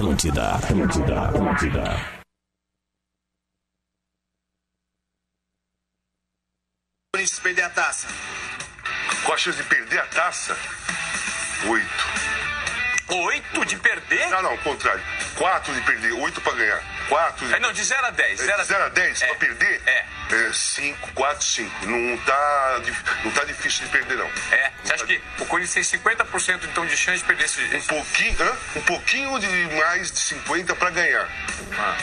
[0.00, 1.84] Atlântida, Atlântida, Atlântida.
[7.12, 8.08] Corinthians perder a taça?
[9.26, 10.56] Qual a chance de perder a taça?
[11.68, 13.14] Oito.
[13.26, 14.30] Oito de perder?
[14.30, 15.02] Não, não, contrário.
[15.36, 16.82] Quatro de perder, oito pra ganhar.
[17.10, 17.54] Quatro de...
[17.54, 18.40] É, não, de 0 a 10.
[18.40, 19.26] 0 É, 0 a 10 É.
[19.26, 19.82] pra perder?
[19.84, 20.04] É.
[20.30, 21.86] É 5, 4, 5.
[21.86, 22.80] Não tá,
[23.24, 24.30] não tá difícil de perder, não.
[24.52, 24.72] É.
[24.84, 27.60] Você acha que o Corinthians tem 50% então de chance de perder esse.
[27.76, 28.56] Um pouquinho, hã?
[28.76, 31.28] um pouquinho de mais de 50 para ganhar.
[31.76, 31.96] Ah.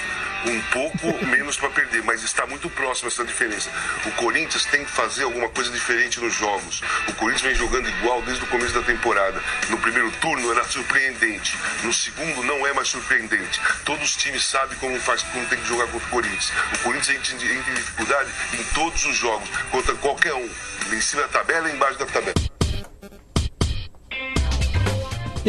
[0.45, 3.69] Um pouco menos para perder, mas está muito próximo essa diferença.
[4.05, 6.81] O Corinthians tem que fazer alguma coisa diferente nos jogos.
[7.07, 9.41] O Corinthians vem jogando igual desde o começo da temporada.
[9.69, 13.59] No primeiro turno era surpreendente, no segundo não é mais surpreendente.
[13.83, 16.51] Todos os times sabem como faz quando tem que jogar contra o Corinthians.
[16.73, 20.49] O Corinthians entra em dificuldade em todos os jogos, contra qualquer um,
[20.91, 22.56] em cima da tabela e embaixo da tabela.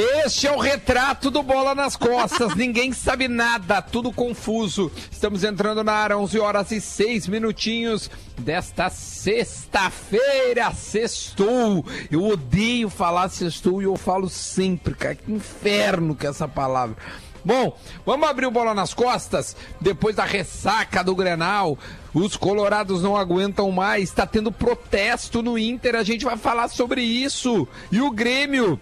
[0.00, 2.54] Este é o retrato do Bola nas Costas.
[2.56, 4.92] Ninguém sabe nada, tudo confuso.
[5.10, 10.70] Estamos entrando na área, 11 horas e 6 minutinhos desta sexta-feira.
[10.70, 11.84] Sextou.
[12.12, 15.16] Eu odeio falar sextou e eu falo sempre, cara.
[15.16, 16.96] Que inferno que é essa palavra.
[17.44, 19.56] Bom, vamos abrir o Bola nas Costas.
[19.80, 21.76] Depois da ressaca do Grenal,
[22.14, 24.04] os colorados não aguentam mais.
[24.04, 25.96] Está tendo protesto no Inter.
[25.96, 27.66] A gente vai falar sobre isso.
[27.90, 28.78] E o Grêmio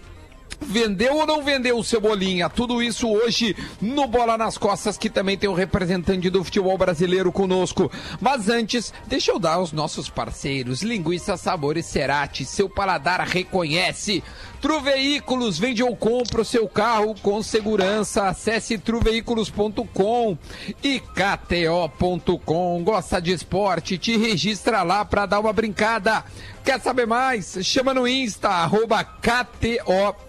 [0.60, 2.48] Vendeu ou não vendeu o Cebolinha?
[2.48, 7.30] Tudo isso hoje no Bola nas Costas, que também tem o representante do futebol brasileiro
[7.30, 7.90] conosco.
[8.20, 12.44] Mas antes, deixa eu dar aos nossos parceiros Linguiça Sabores Cerati.
[12.44, 14.22] Seu paladar reconhece.
[14.60, 18.28] Tru Veículos, vende ou compra o seu carro com segurança.
[18.28, 20.36] Acesse truveículos.com
[20.82, 22.82] e KTO.com.
[22.82, 23.98] Gosta de esporte?
[23.98, 26.24] Te registra lá para dar uma brincada.
[26.64, 27.58] Quer saber mais?
[27.62, 30.27] Chama no Insta, arroba KTO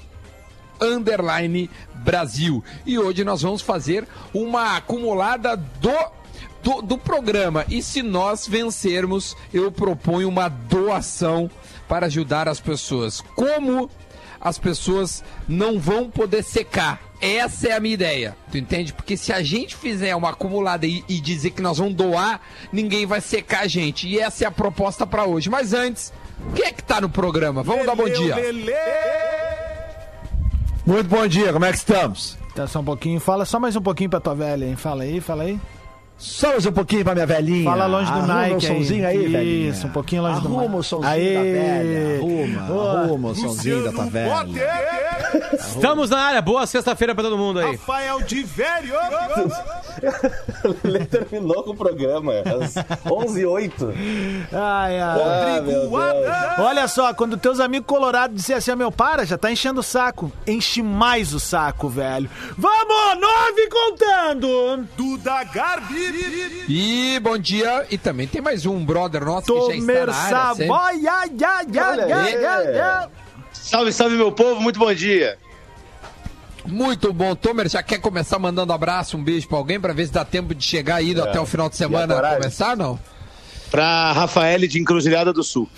[0.81, 2.63] underline Brasil.
[2.85, 6.11] E hoje nós vamos fazer uma acumulada do,
[6.63, 7.65] do, do programa.
[7.69, 11.49] E se nós vencermos, eu proponho uma doação
[11.87, 13.21] para ajudar as pessoas.
[13.35, 13.89] Como
[14.39, 17.01] as pessoas não vão poder secar?
[17.19, 18.93] Essa é a minha ideia, tu entende?
[18.93, 22.39] Porque se a gente fizer uma acumulada e, e dizer que nós vamos doar,
[22.71, 24.07] ninguém vai secar a gente.
[24.07, 25.49] E essa é a proposta para hoje.
[25.49, 26.13] Mas antes,
[26.55, 27.63] quem é que tá no programa?
[27.63, 28.35] Vamos dar bom dia.
[30.87, 32.37] Muito bom dia, como é que estamos?
[32.55, 33.19] Tá só um pouquinho.
[33.19, 34.77] Fala só mais um pouquinho pra tua velha, hein?
[34.77, 35.59] Fala aí, fala aí.
[36.17, 37.63] Só mais um pouquinho pra minha velhinha.
[37.69, 39.27] Fala longe do Arruma Nike o somzinho aí, aí.
[39.27, 39.69] velhinha.
[39.69, 40.75] Isso, um pouquinho longe do Arruma Nike.
[40.77, 41.33] o somzinho Aê.
[41.35, 42.17] da velha.
[42.17, 44.47] Arruma, arruma o somzinho da tua velha.
[45.53, 46.41] Estamos na área.
[46.41, 47.71] Boa sexta-feira pra todo mundo aí.
[47.75, 48.93] Rafael de Velho.
[50.83, 52.33] Ele terminou com o programa.
[52.33, 52.75] Às
[53.11, 53.93] 11 h 08
[54.53, 55.19] Ai, ai.
[55.21, 55.91] Ah, meu Deus.
[56.59, 59.83] Olha só, quando teus amigos colorados disserem assim, "Ah, meu, para, já tá enchendo o
[59.83, 60.31] saco.
[60.47, 62.29] Enche mais o saco, velho.
[62.57, 64.87] Vamos, nove contando!
[64.95, 66.06] Duda Garbi.
[66.69, 67.85] E bom dia.
[67.89, 70.47] E também tem mais um brother nosso que já está Tomer na área.
[70.55, 70.67] sempre.
[72.11, 73.09] Aí.
[73.53, 74.59] Salve, salve, meu povo.
[74.61, 75.37] Muito bom dia.
[76.65, 77.33] Muito bom.
[77.35, 80.53] Tomer, já quer começar mandando abraço, um beijo pra alguém pra ver se dá tempo
[80.53, 81.23] de chegar indo É.
[81.29, 82.99] até o final de semana E começar, não?
[83.71, 85.69] Pra Rafael de Encruzilhada do Sul.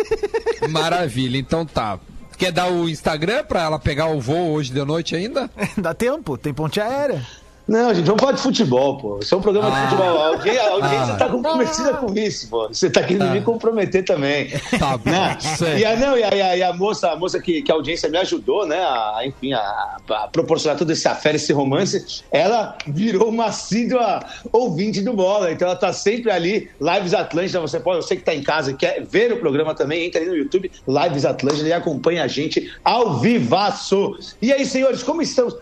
[0.70, 1.36] Maravilha.
[1.38, 1.98] Então tá.
[2.38, 5.50] Quer dar o Instagram pra ela pegar o voo hoje de noite ainda?
[5.76, 7.24] Dá tempo, tem ponte aérea.
[7.68, 9.18] Não, gente, vamos falar de futebol, pô.
[9.20, 9.80] Isso é um programa Ah.
[9.84, 10.18] de futebol.
[10.20, 11.16] A audiência, a audiência Ah.
[11.16, 12.68] tá comprometida com isso, pô.
[12.68, 14.50] Você tá querendo me comprometer também.
[14.78, 15.10] Tá bom.
[15.10, 15.38] Né?
[15.78, 18.18] E a, não, e a, e a- moça, a moça que, que a audiência me
[18.18, 18.78] ajudou, né?
[18.78, 24.20] A, enfim, a, a proporcionar todo esse affair, esse romance, ela virou uma assídua
[24.52, 25.52] ouvinte do bola.
[25.52, 27.60] Então ela tá sempre ali, Lives Atlântida.
[27.60, 30.28] Você pode, você que tá em casa e quer ver o programa também, entra ali
[30.30, 34.16] no YouTube, Lives Atlântida, e acompanha a gente ao vivaço.
[34.40, 35.54] E aí, senhores, como estamos?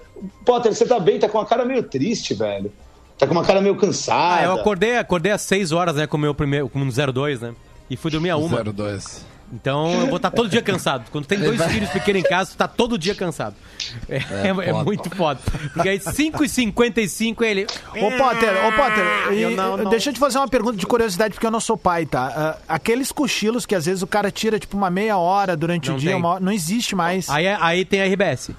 [0.44, 1.18] Potter, você tá bem?
[1.18, 2.72] Tá com uma cara meio triste, velho.
[3.18, 4.40] Tá com uma cara meio cansada.
[4.40, 7.40] Ah, eu acordei, acordei às 6 horas, né, com o meu primeiro, com o 02,
[7.40, 7.54] né?
[7.88, 8.62] E fui dormir a uma.
[8.64, 9.26] 02.
[9.52, 11.10] Então eu vou estar todo dia cansado.
[11.10, 13.54] Quando tem dois filhos pequenos em casa, tu tá todo dia cansado.
[14.08, 14.84] É, é- é foda.
[14.84, 15.40] muito foda.
[15.74, 17.64] Porque aí 5h55 ele.
[17.64, 20.86] Ô, Potter, ô, Potter, e- Eu não- não- deixa eu te fazer uma pergunta de
[20.86, 22.32] curiosidade, porque eu não sou pai, tá?
[22.68, 25.96] Ah, aqueles cochilos que às vezes o cara tira, tipo, uma meia hora durante Não
[25.96, 27.28] o dia, hora, não existe mais.
[27.28, 28.50] Aí, é- aí tem a RBS.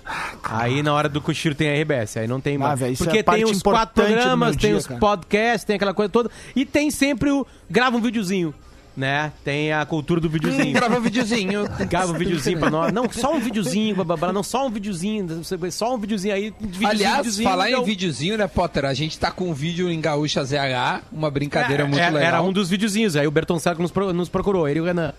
[0.44, 2.18] Aí na hora do cochilo tem a RBS.
[2.20, 2.74] Aí não tem mais.
[2.74, 5.00] Ah, velho, isso é Porque parte tem os quatro programas, tem dia, os cara.
[5.00, 6.30] podcasts, tem aquela coisa toda.
[6.56, 7.46] E tem sempre o.
[7.70, 8.54] Grava um videozinho.
[8.96, 9.32] Né?
[9.44, 10.74] Tem a cultura do videozinho.
[10.76, 11.64] Grava um videozinho.
[11.90, 12.92] Grava um videozinho pra nós.
[12.92, 14.34] Não, só um videozinho, blá, blá, blá.
[14.34, 15.42] Não, só um videozinho.
[15.72, 16.54] Só um videozinho aí.
[16.60, 18.84] Videozinho, Aliás, videozinho, falar em então- videozinho, né, Potter?
[18.86, 22.28] A gente tá com um vídeo em Gaúcha ZH, uma brincadeira É, muito é, legal.
[22.28, 23.16] Era um dos videozinhos.
[23.16, 25.14] Aí o Berton nos, pro- nos procurou, ele e o Renan.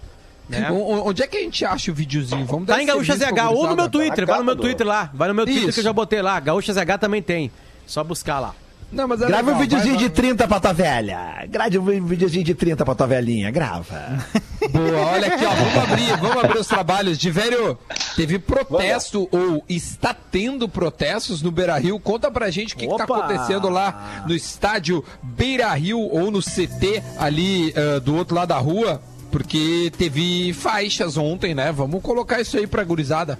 [0.49, 0.71] Né?
[0.71, 2.45] Onde é que a gente acha o videozinho?
[2.45, 3.89] Vamos Tá em Gaúcha ZH ou no meu.
[3.89, 4.27] Twitter.
[4.27, 5.11] Vai no meu Twitter lá.
[5.15, 5.75] Vai no meu Twitter Isso.
[5.75, 6.39] que eu já botei lá.
[6.41, 7.51] Gaúcha ZH também tem.
[7.87, 8.55] Só buscar lá.
[8.93, 11.47] Não, mas é Grava legal, um videozinho vai, de 30 pra tua velha.
[11.49, 13.51] Grave um videozinho de 30 pra tua velhinha.
[13.51, 14.19] Grava.
[14.71, 17.19] Boa, olha aqui, ó, vamos abrir, vamos abrir os trabalhos.
[17.19, 17.79] De velho,
[18.15, 21.99] teve protesto ou está tendo protestos no Beira Rio.
[21.99, 23.17] Conta pra gente o que, que tá Opa!
[23.17, 28.59] acontecendo lá no estádio Beira Rio ou no CT ali ah, do outro lado da
[28.59, 29.01] rua.
[29.31, 31.73] Porque teve faixas ontem, né?
[31.73, 33.39] Vamos colocar isso aí pra gurizada.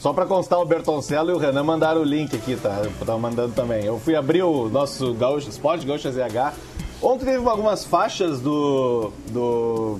[0.00, 2.82] Só pra constar, o Bertoncello e o Renan mandaram o link aqui, tá?
[2.84, 3.84] Eu tava mandando também.
[3.84, 6.54] Eu fui abrir o nosso Gaúcho, Sport Gaúcha ZH.
[7.02, 9.98] Ontem teve algumas faixas do, do,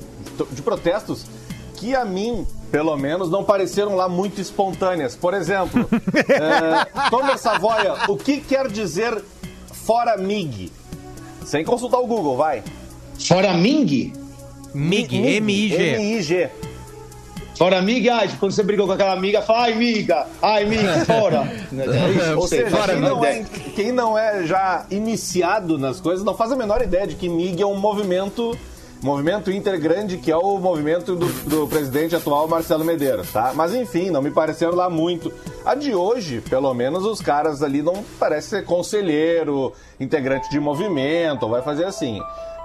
[0.53, 1.27] de protestos
[1.77, 5.17] que a mim, pelo menos, não pareceram lá muito espontâneas.
[5.17, 5.89] Por exemplo,
[6.29, 9.21] é, Tomer Savoia, o que quer dizer
[9.73, 10.73] fora MIG?
[11.45, 12.63] Sem consultar o Google, vai.
[13.19, 14.13] Fora Ming?
[14.75, 15.77] MIG, M-I-G.
[15.95, 16.51] M-I-G.
[17.59, 21.53] Fora amiga, ai, quando você brigou com aquela amiga, fala, ai, amiga, ai, amiga, fora.
[21.77, 23.41] É Ou seja, fora quem não, ideia.
[23.43, 27.29] é, quem não é já iniciado nas coisas não faz a menor ideia de que
[27.29, 28.57] MIG é um movimento,
[29.03, 33.51] movimento intergrande, que é o movimento do, do presidente atual Marcelo Medeiros, tá?
[33.53, 35.33] Mas enfim, não me pareceram lá muito.
[35.65, 41.49] A de hoje, pelo menos, os caras ali não parece ser conselheiro, integrante de movimento,
[41.49, 42.21] vai fazer assim.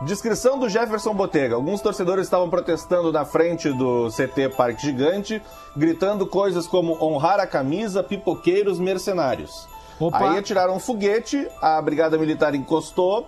[0.05, 1.55] Descrição do Jefferson Botega.
[1.55, 5.41] Alguns torcedores estavam protestando na frente do CT Parque Gigante,
[5.77, 9.67] gritando coisas como honrar a camisa, pipoqueiros, mercenários.
[9.97, 10.31] Opa.
[10.31, 13.27] Aí atiraram um foguete, a brigada militar encostou,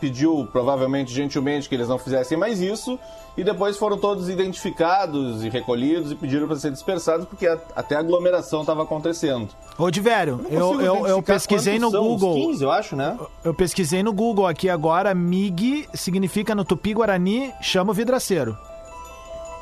[0.00, 2.98] pediu provavelmente gentilmente que eles não fizessem mais isso,
[3.36, 7.94] e depois foram todos identificados e recolhidos e pediram para ser dispersados porque a- até
[7.96, 9.48] a aglomeração estava acontecendo.
[9.78, 12.34] Ô, de velho, Não eu, eu, eu pesquisei no Google.
[12.34, 13.18] 15, eu acho, né?
[13.44, 15.14] Eu pesquisei no Google aqui agora.
[15.14, 18.56] MIG significa no Tupi-Guarani, chama o vidraceiro.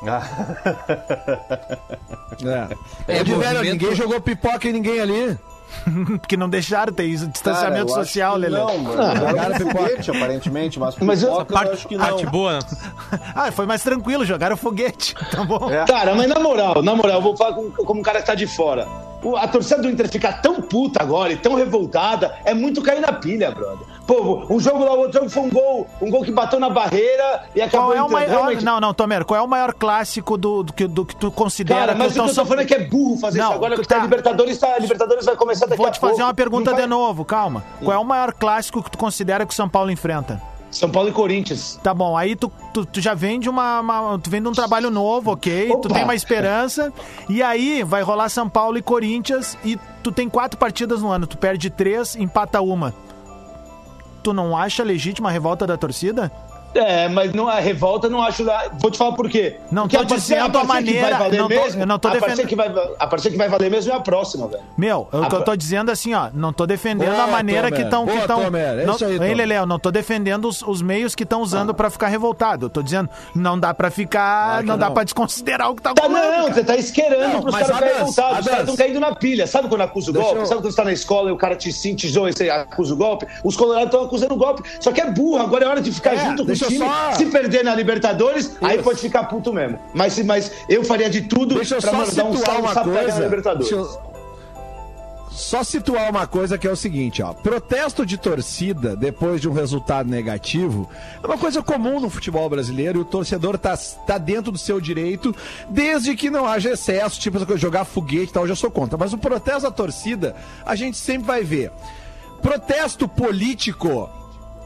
[3.07, 3.19] É.
[3.19, 5.37] É, de velho, movimento- ninguém jogou pipoca em ninguém ali.
[6.19, 8.57] Porque não deixaram, tem isso, distanciamento Cara, social, Lelê.
[8.57, 9.01] Não, mano.
[9.01, 12.05] Ah, Jogaram cara, um foguete, aparentemente, mas, Mas eu- pipoca eu Parte, acho que não.
[12.05, 12.59] parte boa.
[13.35, 15.13] Ah, foi mais tranquilo, jogaram foguete.
[15.31, 15.69] Tá bom.
[15.69, 15.85] É.
[15.85, 18.35] Cara, mas na moral, na moral, eu vou falar com- como um cara que tá
[18.35, 18.87] de fora.
[19.23, 23.01] O- A torcida do Inter ficar tão puta agora e tão revoltada é muito cair
[23.01, 23.85] na pilha, brother.
[24.07, 26.69] Pô, um jogo lá, o outro jogo foi um gol, um gol que bateu na
[26.69, 28.29] barreira e acabou Qual é o maior.
[28.29, 31.31] Realmente, Não, não, Tomer, qual é o maior clássico do, do, que, do que tu
[31.31, 33.45] considera Cara, mas o que que eu tô falando é que é burro fazer Não,
[33.47, 33.99] isso agora, porque tá.
[33.99, 36.27] a Libertadores, tá, Libertadores vai começar daqui Vou a te fazer pouco.
[36.27, 37.63] uma pergunta de novo, calma.
[37.83, 40.39] Qual é o maior clássico que tu considera que o São Paulo enfrenta?
[40.69, 41.79] São Paulo e Corinthians.
[41.81, 44.51] Tá bom, aí tu, tu, tu já vem de uma, uma- Tu vem de um
[44.51, 45.67] trabalho novo, ok?
[45.67, 45.89] Tu Opa.
[45.93, 46.91] tem uma esperança.
[47.29, 51.25] E aí vai rolar São Paulo e Corinthians e tu tem quatro partidas no ano.
[51.25, 52.93] Tu perde três, empata uma.
[54.25, 56.31] Tu não acha legítima a revolta da torcida?
[56.75, 58.45] É, mas não, a revolta não acho.
[58.81, 59.57] Vou te falar por quê.
[59.71, 61.81] Não Porque tô a partir- dizendo a partir que maneira- vai valer não tô- mesmo,
[61.81, 63.99] eu não tô a defendendo- que vai, a partir que vai valer mesmo é a
[63.99, 64.63] próxima, velho.
[64.77, 67.71] Meu, eu, A tô, pa- tô dizendo assim, ó, não tô defendendo Boa, a maneira
[67.71, 68.05] que estão.
[68.05, 69.35] Que tão, Tomer, é não, isso aí, Ei, Tomer.
[69.37, 72.65] Lelé, eu não tô defendendo os, os meios que estão usando pra ficar revoltado.
[72.65, 74.45] Eu tô dizendo, não dá pra ficar.
[74.45, 74.93] Claro que não, dá não.
[74.93, 76.53] pra desconsiderar o que tá Tá, rolando, não, cara.
[76.53, 78.39] você tá isqueirando Não, pros mas, caras ficarem revoltados.
[78.39, 79.47] Os caras estão caindo na pilha.
[79.47, 80.39] Sabe quando acusa o golpe?
[80.39, 82.93] eu- Sabe quando você tá na escola e o cara te cintilou e você acusa
[82.93, 83.25] o golpe?
[83.43, 84.63] Os colorados estão acusando o golpe.
[84.81, 85.41] Só que é burro.
[85.41, 86.79] Agora é hora de ficar É, junto com o deixa eu time.
[86.79, 88.83] só- Se perder na Libertadores, aí Isso.
[88.83, 89.79] pode ficar puto mesmo.
[89.93, 93.23] Mas, mas eu faria de tudo pra só mandar um situar salve pegar na coisa.
[93.23, 93.69] Libertadores.
[93.69, 94.15] Deixa eu
[95.31, 97.33] só situar uma coisa que é o seguinte, ó.
[97.33, 100.89] Protesto de torcida depois de um resultado negativo
[101.21, 103.75] é uma coisa comum no futebol brasileiro e o torcedor tá,
[104.07, 105.35] tá dentro do seu direito,
[105.69, 108.71] desde que não haja excesso, tipo essa coisa, jogar foguete e tal, eu já sou
[108.71, 108.97] contra.
[108.97, 111.69] Mas o protesto da torcida, a gente sempre vai ver.
[112.41, 114.09] Protesto político,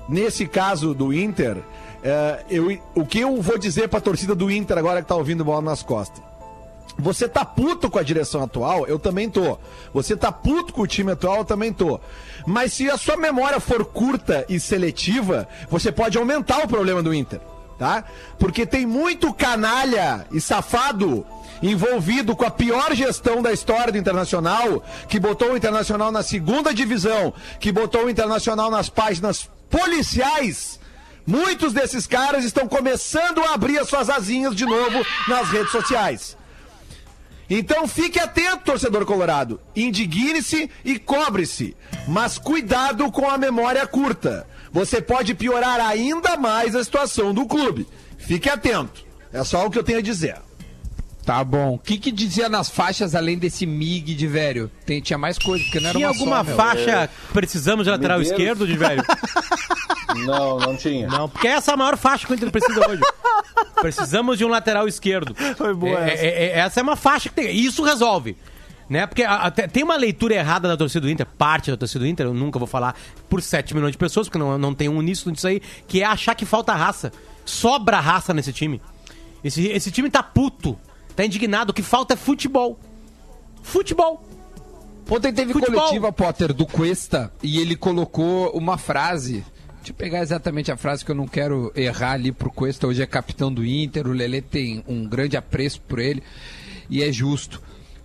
[0.08, 1.58] nesse caso do Inter,
[2.04, 5.44] é, eu, o que eu vou dizer pra torcida do Inter agora que tá ouvindo
[5.44, 6.24] bola nas costas?
[6.98, 8.86] Você tá puto com a direção atual?
[8.86, 9.58] Eu também tô.
[9.94, 11.38] Você tá puto com o time atual?
[11.38, 12.00] Eu também tô.
[12.46, 17.14] Mas se a sua memória for curta e seletiva, você pode aumentar o problema do
[17.14, 17.40] Inter,
[17.78, 18.04] tá?
[18.38, 21.26] Porque tem muito canalha e safado
[21.62, 26.74] envolvido com a pior gestão da história do Internacional, que botou o Internacional na segunda
[26.74, 30.79] divisão, que botou o Internacional nas páginas policiais.
[31.26, 36.38] Muitos desses caras estão começando a abrir as suas asinhas de novo nas redes sociais.
[37.50, 39.60] Então fique atento, torcedor colorado.
[39.76, 41.76] Indigne-se e cobre-se.
[42.08, 44.48] Mas cuidado com a memória curta.
[44.72, 47.88] Você pode piorar ainda mais a situação do clube.
[48.18, 49.04] Fique atento.
[49.34, 50.38] É só o que eu tenho a dizer.
[51.26, 51.76] Tá bom.
[51.76, 54.72] O que, que dizia nas faixas além desse MIG de velho?
[54.86, 57.92] Tem, tinha mais coisa, porque não era Tinha uma alguma só, faixa que precisamos de
[57.92, 59.04] lateral esquerdo, de velho?
[60.26, 61.08] Não, não tinha.
[61.08, 63.02] Não, porque essa é a maior faixa que o Inter precisa hoje.
[63.80, 65.36] Precisamos de um lateral esquerdo.
[65.56, 66.26] Foi boa É, essa.
[66.26, 67.56] é, é, essa é uma faixa que tem.
[67.56, 68.36] Isso resolve.
[68.90, 69.06] Né?
[69.06, 72.08] Porque a- até- tem uma leitura errada da torcida do Inter, parte da torcida do
[72.08, 72.96] Inter, eu nunca vou falar
[73.30, 76.06] por 7 milhões de pessoas, porque não, não tem um uníssono disso aí, que é
[76.06, 77.12] achar que falta raça.
[77.46, 78.82] Sobra raça nesse time.
[79.44, 80.76] Esse, esse time tá puto,
[81.24, 82.80] tá indignado, o que falta é futebol.
[83.62, 84.24] Futebol.
[85.10, 85.80] Ontem teve Futebol.
[85.82, 89.44] coletiva, Potter, do Cuesta, e ele colocou uma frase.
[89.78, 92.86] Deixa eu pegar exatamente a frase que eu não quero errar ali pro Cuesta.
[92.86, 96.22] Hoje é capitão do Inter, o Lelê tem um grande apreço por ele,
[96.90, 97.60] e é justo.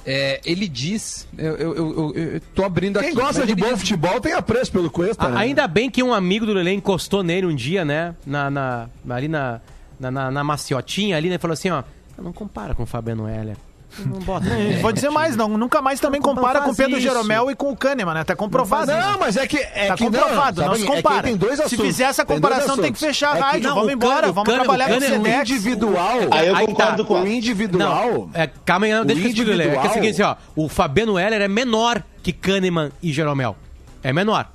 [0.06, 3.16] É, ele diz, eu, eu, eu- eu- tô abrindo Quem aqui.
[3.18, 5.40] gosta mas de bom diz- futebol tem apreço pelo Cuesta, A- né?
[5.40, 8.14] Ainda bem que um amigo do Lelê encostou nele um dia, né?
[8.26, 9.60] Na, na- ali na,
[10.00, 11.38] na, na, na maciotinha ali, né?
[11.38, 11.82] Falou assim, ó.
[12.18, 13.56] Não compara com o Fabiano Heller.
[13.98, 14.46] Não bota.
[14.48, 17.02] E Vou dizer mais, não, nunca mais também compara com o Pedro isso.
[17.06, 18.24] Jeromel e com o Kahneman, né?
[18.24, 18.90] Tá comprovado.
[18.90, 19.56] Não, mas é que.
[19.58, 21.22] É Tá que comprovado, não, sabe, se é que compara.
[21.22, 21.86] tem dois se assuntos.
[21.86, 23.00] fizer essa Tem comparação, tem que assuntos.
[23.00, 23.68] fechar a É que- rádio.
[23.68, 25.50] não, vamos embora, Kahneman- vamos o trabalhar com o Kahneman- O Sedex.
[25.50, 26.18] individual.
[26.32, 27.08] Aí eu Aí concordo tá.
[27.08, 28.10] com O individual.
[28.12, 29.60] Não, é, calma aí, não, deixa eu explicar.
[29.60, 30.36] É que é o seguinte, ó.
[30.56, 33.56] O Fabiano Heller é menor que Kahneman e Jeromel.
[34.02, 34.50] É menor.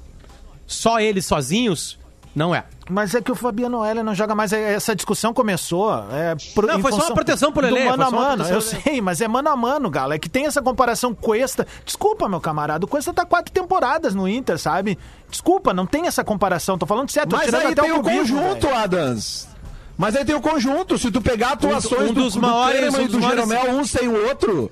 [0.67, 1.97] Só eles sozinhos,
[2.35, 2.63] não é.
[2.89, 4.51] Mas é que o Fabiano Heller não joga mais.
[4.51, 5.93] Essa discussão começou.
[6.11, 8.99] É, pro- Não, foi só uma proteção pro Lelê, Do mano a mano, eu sei,
[8.99, 10.13] mas é mano a mano, Galo.
[10.13, 11.67] É que tem essa comparação Cuesta.
[11.85, 12.83] Desculpa, meu camarada.
[12.85, 14.97] O Cuesta tá quatro temporadas no Inter, sabe?
[15.29, 16.79] Desculpa, não tem essa comparação.
[16.79, 18.79] Tô falando certo, Mas aí até tem o clubismo, conjunto, velho.
[18.79, 19.47] Adams.
[19.95, 20.97] Mas aí tem o conjunto.
[20.97, 23.49] Se tu pegar atuações um do, dos do maiores- Kahneman um e dos do maiores-
[23.49, 24.71] Jeromel, um sem o outro,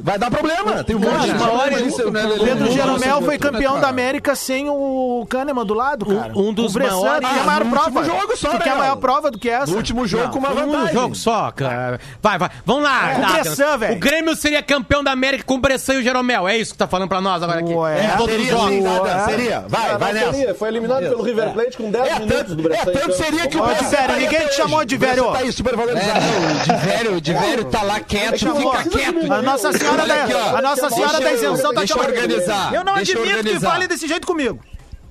[0.00, 0.84] vai dar problema.
[0.84, 2.44] Tem um monte de maiores- né, Lelê?
[2.44, 3.50] Pedro Um Jeromel foi outro.
[3.52, 6.32] campeão da América sem o Kahneman do lado, cara.
[6.36, 8.00] um dos o Bressan, maiores- que é a maior Ah, prova.
[8.00, 9.00] último jogo só, né, quer a maior Galo?
[9.00, 9.70] prova do que essa?
[9.70, 10.94] No último jogo com uma Um vantagem.
[10.94, 12.00] jogo só, cara.
[12.22, 12.50] Vai, vai.
[12.64, 13.12] Vamos lá.
[13.12, 13.96] É, o Tá, Bressan, velho.
[13.96, 16.48] O Grêmio seria campeão da América com o Bressan e o Jeromel.
[16.48, 17.72] É isso que tá falando pra nós agora aqui.
[17.72, 19.08] Ué, todos os Seria, jogos.
[19.08, 19.24] É.
[19.24, 19.64] seria.
[19.68, 20.54] Vai, vai nessa.
[20.54, 22.82] Foi eliminado pelo River Plate com 10 É, minutos do Bressan.
[22.90, 23.16] é, tanto então.
[23.24, 25.24] seria que o Bressan tá ninguém te chamou de velho.
[25.32, 26.18] Tá aí super valorizado.
[26.18, 29.32] É, o de velho, o de velho tá lá quieto, fica quieto.
[29.32, 31.98] A Nossa Senhora, Olha da, aqui, a Nossa Senhora Deixa da Isenção tá deixa eu
[32.02, 33.70] organizar, Eu não deixa admito que organizar.
[33.70, 34.60] fale desse jeito comigo.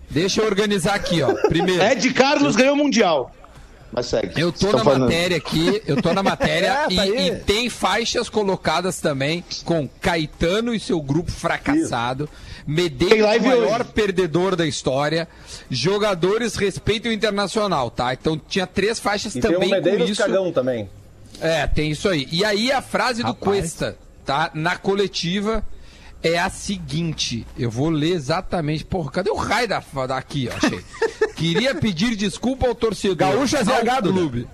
[0.09, 1.33] Deixa eu organizar aqui, ó.
[1.49, 1.83] Primeiro.
[1.83, 3.31] Ed Carlos ganhou o Mundial.
[3.91, 4.39] Mas segue.
[4.39, 5.01] Eu tô Estão na falando.
[5.03, 7.27] matéria aqui, eu tô na matéria É, e, tá aí.
[7.29, 13.81] e tem faixas colocadas também com Caetano e seu grupo fracassado, Tem Medeiros, o maior
[13.81, 13.89] hoje.
[13.93, 15.25] perdedor da história,
[15.69, 18.13] jogadores respeitam o internacional, tá?
[18.13, 20.21] Então tinha três faixas E tem também o com Medeiros isso.
[20.21, 20.89] Cagão também.
[21.39, 22.27] É, tem isso aí.
[22.31, 24.51] E aí a frase do Cuesta, tá?
[24.53, 25.65] Na coletiva
[26.21, 27.47] é a seguinte.
[27.57, 28.83] Eu vou ler exatamente.
[28.83, 30.57] Porra, cadê o raio da, daqui, ó?
[30.57, 30.83] Achei.
[31.33, 33.15] Queria pedir desculpa ao torcedor.
[33.15, 34.11] Gaúcha ao ZH, Duda.
[34.11, 34.47] clube.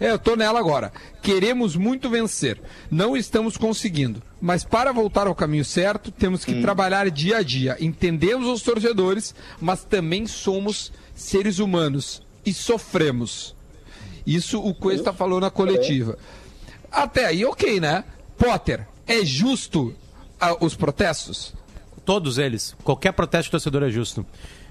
[0.00, 0.90] É, eu tô nela agora.
[1.20, 2.58] Queremos muito vencer.
[2.90, 4.22] Não estamos conseguindo.
[4.40, 7.76] Mas para voltar ao caminho certo, temos que trabalhar dia a dia.
[7.78, 13.54] Entendemos os torcedores, mas também somos seres humanos e sofremos.
[14.26, 16.16] Isso o Cuesta falou na coletiva.
[16.90, 18.04] Até aí, ok, né?
[18.38, 19.92] Potter, é justo
[20.40, 21.52] ah, os protestos?
[22.04, 22.76] Todos eles.
[22.84, 24.24] Qualquer protesto de torcedor é justo.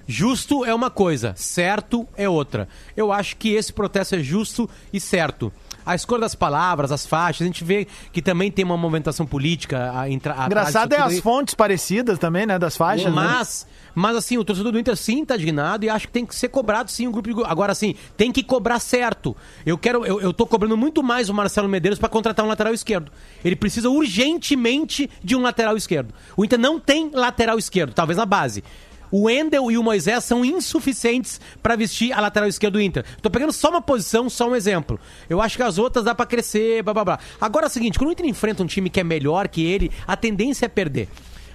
[0.08, 2.68] Justo é uma coisa, certo é outra.
[2.98, 5.52] Eu acho que esse protesto é justo e certo.
[5.92, 9.92] A escolha das palavras, as faixas, a gente vê que também tem uma movimentação política
[9.92, 11.22] a, atrás Engraçado é as aí.
[11.22, 12.58] fontes parecidas também, né?
[12.60, 13.08] Das faixas.
[13.08, 13.12] né?
[13.12, 16.36] Mas, mas assim, o torcedor do Inter sim tá indignado e acho que tem que
[16.36, 17.34] ser cobrado sim o grupo de...
[17.36, 19.36] go- Agora sim, tem que cobrar certo.
[19.66, 22.74] Eu quero, eu, eu tô cobrando muito mais o Marcelo Medeiros para contratar um lateral
[22.74, 23.12] esquerdo.
[23.44, 26.14] Ele precisa urgentemente de um lateral esquerdo.
[26.38, 28.64] O Inter não tem lateral esquerdo, talvez na base.
[29.12, 33.06] O Endel e o Moisés são insuficientes para vestir a lateral esquerda do Inter.
[33.22, 35.00] Tô pegando só uma posição, só um exemplo.
[35.30, 37.20] Eu acho que as outras dá para crescer, blá blá blá.
[37.40, 39.92] Agora é o seguinte, quando o Inter enfrenta um time que é melhor que ele,
[40.08, 41.10] a tendência é perder.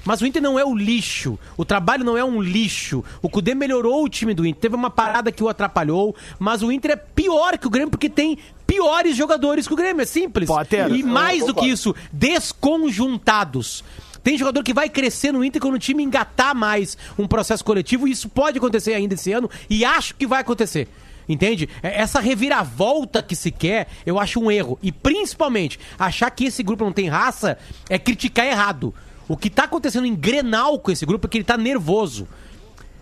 [0.05, 1.39] Mas o Inter não é o lixo.
[1.57, 3.03] O trabalho não é um lixo.
[3.23, 4.61] O Cudê melhorou o time do Inter.
[4.61, 6.15] Teve uma parada que o atrapalhou.
[6.39, 10.03] Mas o Inter é pior que o Grêmio porque tem piores jogadores que o Grêmio.
[10.03, 10.47] É simples.
[10.47, 10.93] Potter.
[10.93, 13.83] E mais do que isso, desconjuntados.
[14.25, 18.09] Tem jogador que vai crescer no Inter quando o time engatar mais um processo coletivo,
[18.09, 20.89] e isso pode acontecer ainda esse ano, e acho que vai acontecer.
[21.29, 21.69] Entende?
[21.83, 24.79] É- Essa reviravolta que se quer, eu acho um erro.
[24.83, 28.95] E principalmente, achar que esse grupo não tem raça é criticar errado.
[29.29, 32.27] O que tá acontecendo em Grenal com esse grupo é que ele tá nervoso.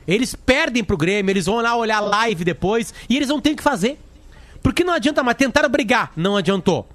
[0.06, 3.56] Eles perdem pro Grêmio, eles vão lá olhar live depois e eles não têm o
[3.56, 3.98] que fazer.
[4.62, 5.36] Porque não adianta mais.
[5.36, 6.88] Tentaram brigar, não adiantou.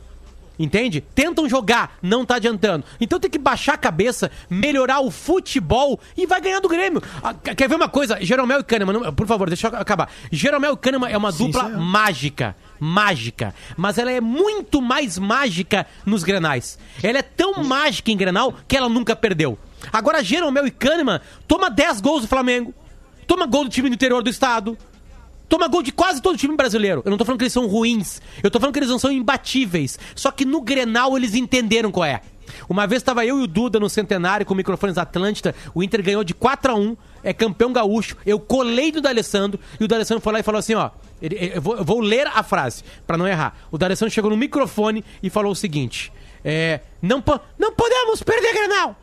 [0.60, 1.02] Entende?
[1.02, 2.84] Tentam jogar, não tá adiantando.
[3.00, 7.02] Então tem que baixar a cabeça, melhorar o futebol e vai ganhar do Grêmio.
[7.22, 8.18] Ah, quer ver uma coisa?
[8.22, 10.10] Jeromel e Kahneman, não- por favor, deixa eu acabar.
[10.32, 11.80] Jeromel e Kahneman é uma dupla senhor.
[11.80, 12.56] mágica.
[12.80, 13.54] Mágica.
[13.76, 16.78] Mas ela é muito mais mágica nos grenais.
[17.04, 19.58] Ela é tão mágica em grenal que ela nunca perdeu.
[19.94, 22.74] Agora, Jeromel e Kahneman toma 10 gols do Flamengo.
[23.28, 24.78] Toma gol do time do interior do estado.
[25.50, 27.01] Toma gol de quase todo time brasileiro.
[27.06, 28.22] Eu não tô falando que eles são ruins.
[28.44, 29.98] Eu tô falando que eles não são imbatíveis.
[30.16, 32.22] Só que no Grenal eles entenderam qual é.
[32.70, 35.54] Uma vez estava eu e o Duda no centenário com microfones Atlântida.
[35.74, 38.16] O Inter ganhou de 4 a 1 é campeão gaúcho.
[38.25, 40.89] Eu colei do D'Alessandro e o D'Alessandro foi lá e falou assim: ó.
[41.22, 43.56] eu, vou, eu vou ler a frase pra não errar.
[43.72, 46.12] O D'Alessandro chegou no microfone e falou o seguinte:
[46.44, 48.96] é, não, po- não podemos perder Grenal!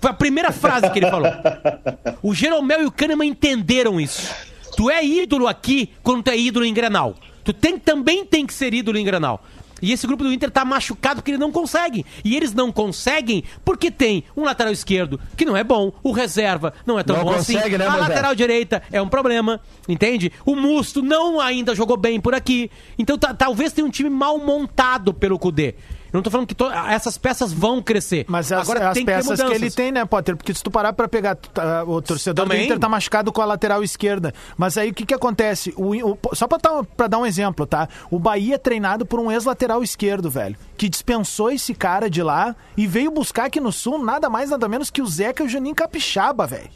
[0.00, 1.30] Foi a primeira frase que ele falou.
[2.22, 4.32] O Jeromel e o Kahneman entenderam isso.
[4.76, 7.14] Tu é ídolo aqui quando tu é ídolo em Grenal.
[7.44, 9.42] Tu tem, também tem que ser ídolo em Grenal.
[9.80, 12.04] E esse grupo do Inter tá machucado porque eles não conseguem.
[12.24, 16.72] E eles não conseguem porque tem um lateral esquerdo que não é bom, o reserva
[16.86, 17.78] não é tão Não bom consegue, assim.
[17.78, 20.30] né, a lateral direita é um problema, entende?
[20.46, 22.70] O Musto não ainda jogou bem por aqui.
[22.96, 25.74] Então ta- talvez tenha um time mal montado pelo Cudê.
[26.12, 28.26] Eu não tô falando que to- essas peças vão crescer.
[28.28, 29.74] Mas as, Agora as tem que peças que ele mudanças.
[29.74, 30.36] tem, né, Potter?
[30.36, 32.58] Porque se tu parar pra pegar, tá, o torcedor Também.
[32.60, 34.34] do Inter tá machucado com a lateral esquerda.
[34.56, 35.72] Mas aí o que que acontece?
[35.76, 37.88] O, o- só pra, tá- pra dar um exemplo, tá?
[38.10, 42.54] O Bahia é treinado por um ex-lateral esquerdo, velho, que dispensou esse cara de lá
[42.76, 45.48] e veio buscar aqui no Sul nada mais, nada menos que o Zeca e o
[45.48, 46.68] Juninho Capixaba, velho.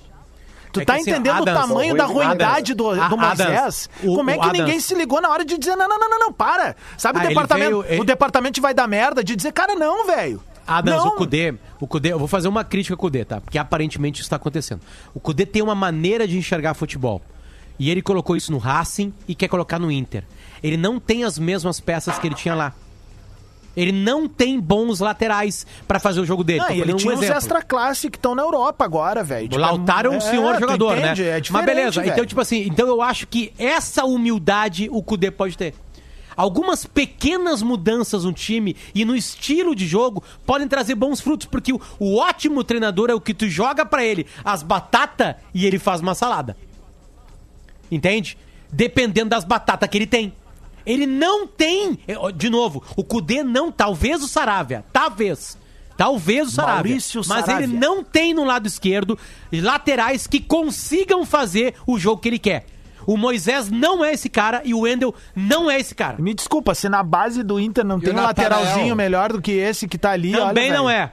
[0.81, 3.89] Tu É tá assim, entendendo Adams, o tamanho o da ruindade do, do A- Moisés?
[4.03, 6.19] O- Como é que ninguém se ligou na hora de dizer, não, não, não, não,
[6.19, 6.75] não, para.
[6.97, 10.07] Sabe Ah, o departamento, veio- ele- o departamento vai dar merda de dizer, cara, não,
[10.07, 10.43] velho.
[10.67, 11.09] Adams, Não.
[11.13, 13.41] o Kudê, o Kudê, eu vou fazer uma crítica ao Kudê, tá?
[13.41, 14.81] Porque aparentemente isso está acontecendo.
[15.15, 17.23] O Kudê tem uma maneira de enxergar futebol.
[17.79, 20.25] E ele colocou isso no Racing e quer colocar no Inter.
[20.63, 22.73] Ele não tem as mesmas peças que ele tinha lá.
[23.77, 26.65] Ele não tem bons laterais pra fazer o jogo dele.
[26.71, 27.37] E ele um tinha uns exemplo.
[27.37, 29.49] extra classe que estão na Europa agora, velho.
[29.53, 31.23] O Lautaro é um senhor tu jogador, entende?
[31.23, 31.39] né?
[31.39, 32.13] É Mas beleza, velho.
[32.13, 35.75] então tipo assim, então eu acho que essa humildade o Kudê pode ter.
[36.37, 41.73] Algumas pequenas mudanças no time e no estilo de jogo podem trazer bons frutos, porque
[41.73, 45.79] o, o ótimo treinador é o que tu joga pra ele as batatas e ele
[45.79, 46.55] faz uma salada.
[47.91, 48.37] Entende?
[48.71, 50.33] Dependendo das batatas que ele tem.
[50.87, 51.99] Ele não tem.
[52.17, 53.73] ó, De novo, o Kudê não.
[53.73, 54.85] Talvez o Saravia.
[54.93, 55.59] Talvez.
[55.97, 56.75] Talvez o Saravia.
[56.75, 57.65] Maurício mas Saravia.
[57.67, 59.19] ele não tem no lado esquerdo
[59.53, 62.67] laterais que consigam fazer o jogo que ele quer.
[63.07, 66.17] O Moisés não é esse cara e o Wendel não é esse cara.
[66.19, 68.51] Me desculpa, se na base do Inter não tem um Natanael?
[68.61, 70.99] lateralzinho melhor do que esse que tá ali, Também olha, não velho.
[70.99, 71.11] é.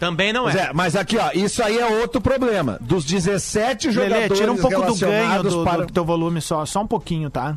[0.00, 0.56] Também não é.
[0.56, 2.76] é, mas aqui, ó, isso aí é outro problema.
[2.80, 5.86] Dos 17 Lelê, jogadores tira um pouco do ganho do, para...
[5.86, 7.56] do teu volume só, só um pouquinho, tá?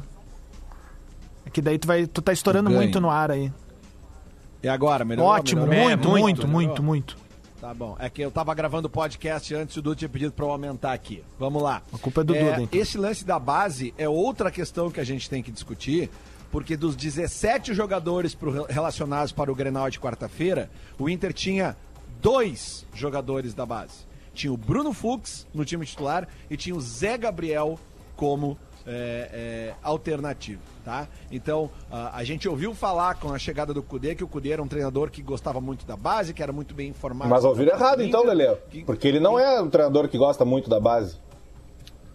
[1.51, 2.83] É que daí tu, vai, tu tá estourando Do ganho.
[2.83, 3.51] muito no ar aí.
[4.63, 5.31] E agora, melhorou?
[5.31, 5.89] Ótimo, Melhorou?
[5.89, 6.55] muito, muito, muito, melhorou?
[6.55, 7.17] muito, muito.
[7.59, 7.95] Tá bom.
[7.99, 10.51] É que eu tava gravando o podcast antes e o Dudu tinha pedido pra eu
[10.51, 11.23] aumentar aqui.
[11.37, 11.81] Vamos lá.
[11.93, 12.79] A culpa é do Duda, então.
[12.79, 16.09] Esse lance da base é outra questão que a gente tem que discutir,
[16.51, 21.75] porque dos 17 jogadores pro- relacionados para o Grenal de quarta-feira, o Inter tinha
[22.21, 24.05] dois jogadores da base.
[24.33, 27.77] Tinha o Bruno Fux no time titular e tinha o Zé Gabriel
[28.15, 31.07] como é, é, alternativo, tá?
[31.31, 34.61] Então, a, a gente ouviu falar com a chegada do Cudê que o Cudê era
[34.61, 37.29] um treinador que gostava muito da base, que era muito bem informado.
[37.29, 38.55] Mas ouviram o errado então, Lelê.
[38.69, 41.15] que- Porque ele não é um treinador que gosta muito da base.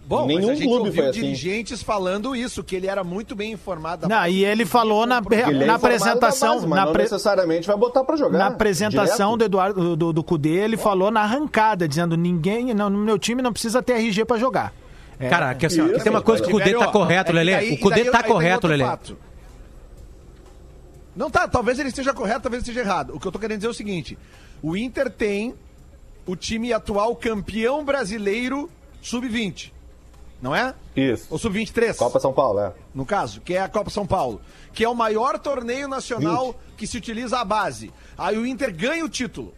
[0.09, 1.21] Bom, Nenhum mas a gente clube ouviu foi assim.
[1.21, 4.03] dirigentes falando isso, que ele era muito bem informado.
[4.03, 4.35] da Não, base.
[4.37, 7.67] e ele falou na, Ele é na da apresentação, base, mas na, não pre- necessariamente
[7.67, 8.39] vai botar pra jogar.
[8.39, 9.39] na apresentação direto.
[9.39, 13.43] do Eduardo do, do Cudê, ele falou na arrancada, dizendo ninguém, não, no meu time
[13.43, 14.73] não precisa ter RG pra jogar.
[15.19, 17.79] É, Cara, que assim, tem uma coisa que o Cudê tá correto, é daí- O
[17.81, 19.17] Cudê tá correto, fato.
[21.15, 23.15] Não tá, talvez ele esteja correto, talvez esteja errado.
[23.15, 24.19] O que eu tô querendo dizer é o seguinte:
[24.63, 25.55] o Inter tem
[26.27, 29.73] o time atual campeão brasileiro sub-20.
[30.43, 30.75] Não é?
[30.95, 31.27] Isso.
[31.31, 31.97] Ou sub-23?
[31.97, 32.73] Copa São Paulo, é.
[32.95, 34.43] no caso, que é a Copa São Paulo,
[34.75, 37.91] que é o maior torneio nacional que se utiliza a base.
[38.19, 39.55] Aí o Inter ganha o título.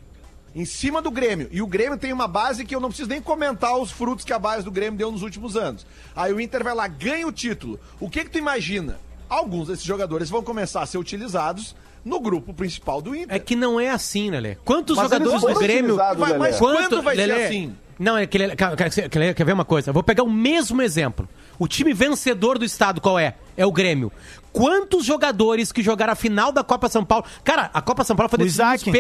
[0.59, 1.49] Em cima do Grêmio.
[1.53, 4.33] E o Grêmio tem uma base que eu não preciso nem comentar os frutos que
[4.33, 5.87] a base do Grêmio deu nos últimos anos.
[6.17, 7.79] Aí o Inter vai lá, ganha o título.
[8.01, 8.99] O que que tu imagina?
[9.29, 13.37] Alguns desses jogadores vão começar a ser utilizados no grupo principal do Inter.
[13.37, 14.57] É que não é assim, Lelê.
[14.65, 15.95] Quantos Mas jogadores do Grêmio.
[15.95, 16.39] Vai- Lelê.
[16.39, 17.77] mas quando vai ser assim?
[17.97, 19.91] Não, é que, Lelê, quer, quer- ver uma coisa?
[19.91, 21.29] Eu vou pegar o mesmo exemplo.
[21.57, 23.37] O time vencedor do estado qual é?
[23.57, 24.11] É o Grêmio.
[24.53, 27.25] Quantos jogadores que jogaram a final da Copa São Paulo?
[27.45, 28.91] Cara, a Copa São Paulo foi decidida nos Isaac.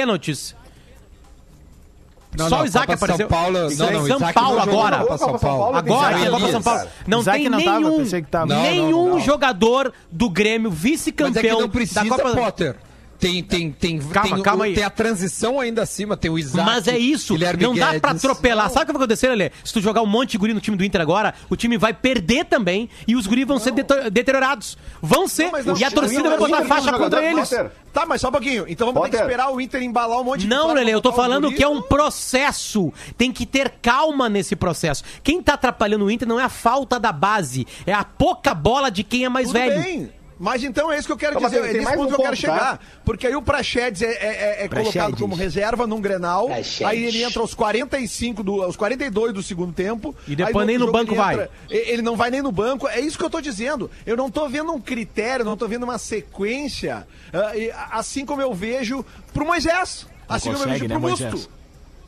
[2.36, 3.28] Não, Só não, o Isaac Copa apareceu.
[3.28, 4.98] São Paulo, não, não, São Isaac Paulo agora.
[4.98, 5.76] Copa São Paulo.
[5.76, 6.88] Agora, Isaac Copa São Paulo.
[7.06, 8.46] Não Isaac tem não tava, nenhum, pensei que tava.
[8.46, 9.20] Não, nenhum não, não.
[9.20, 12.76] jogador do Grêmio é vice-campeão precisa, da Copa Potter.
[13.18, 14.74] Tem, tem, tem, Calma, tem, calma o- aí.
[14.74, 16.64] tem a transição ainda acima, tem o Isaac.
[16.64, 18.24] Mas é isso, Guilherme não dá pra Guedes.
[18.24, 18.70] atropelar.
[18.70, 19.50] Sabe o que vai acontecer, Lelê?
[19.64, 21.92] Se tu jogar um monte de guri no time do Inter agora, o time vai
[21.92, 24.78] perder também e os guris vão ser deto- deteriorados.
[25.02, 25.50] Vão ser.
[25.64, 27.48] não, e a o torcida vai botar faixa contra eles.
[27.48, 27.70] Potter.
[27.92, 28.64] Tá, mas só um pouquinho.
[28.68, 29.34] Então vamos ter que Potter.
[29.36, 31.82] esperar o Inter embalar um monte de Não, Lele, eu tô falando que é um
[31.82, 32.92] processo.
[33.16, 35.02] Tem que ter calma nesse processo.
[35.24, 38.90] Quem tá atrapalhando o Inter não é a falta da base, é a pouca bola
[38.90, 39.82] de quem é mais Tudo velho.
[39.82, 40.12] bem.
[40.38, 42.18] Mas então é isso que eu quero mas dizer, é nesse ponto um que eu
[42.18, 42.36] quero tá?
[42.36, 42.80] chegar.
[43.04, 45.20] Porque aí o Praxedes é, é- é- é colocado Praxedes.
[45.20, 46.82] como reserva num Grenal, Praxedes.
[46.82, 50.14] aí ele entra aos 45, do, aos 42 do segundo tempo.
[50.28, 51.34] E depois aí nem no banco ele vai.
[51.34, 53.90] entra- Ele não vai nem no banco, é isso que eu tô dizendo.
[54.06, 58.54] Eu não tô vendo um critério, não tô vendo uma sequência, ah, assim como eu
[58.54, 61.32] vejo pro Moisés, assim como eu consegue, vejo né, pro Moisés?
[61.32, 61.50] Musto.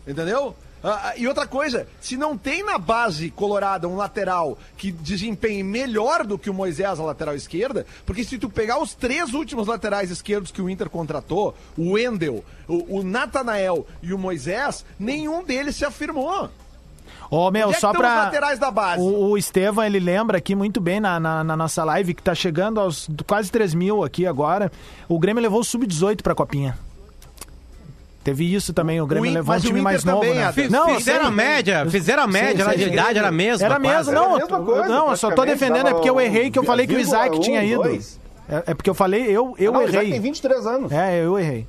[0.07, 0.55] Entendeu?
[0.83, 5.63] Ah, ah, e outra coisa, se não tem na base colorada um lateral que desempenhe
[5.63, 9.67] melhor do que o Moisés a lateral esquerda, porque se tu pegar os três últimos
[9.67, 15.45] laterais esquerdos que o Inter contratou, o Wendel, o, o Natanael e o Moisés, nenhum
[15.45, 16.49] deles se afirmou.
[17.31, 18.09] Ô, meu, Onde é só pra.
[18.09, 19.01] os laterais da base?
[19.01, 22.35] O, o Estevam, ele lembra aqui muito bem na, na, na nossa live, que tá
[22.35, 24.73] chegando aos quase 3 mil aqui agora.
[25.09, 26.77] O Grêmio levou o sub-18 pra copinha.
[28.23, 30.53] Teve isso também, o Grêmio In- levou um mas o time mais novo, né?
[30.71, 32.93] Não, fizeram a média, fizeram a média, lá de sei.
[32.93, 33.65] idade era a mesma.
[33.65, 34.13] Era mesmo, quase.
[34.13, 36.59] não, Era a mesma coisa, não, eu só tô defendendo, é porque eu errei que
[36.59, 37.83] eu falei que o Isaac um, tinha ido.
[37.83, 38.21] dois.
[38.47, 40.11] É, é porque eu falei, eu, eu não, o Isaac errei.
[40.13, 40.93] tem 23 anos.
[40.93, 41.67] É, eu errei.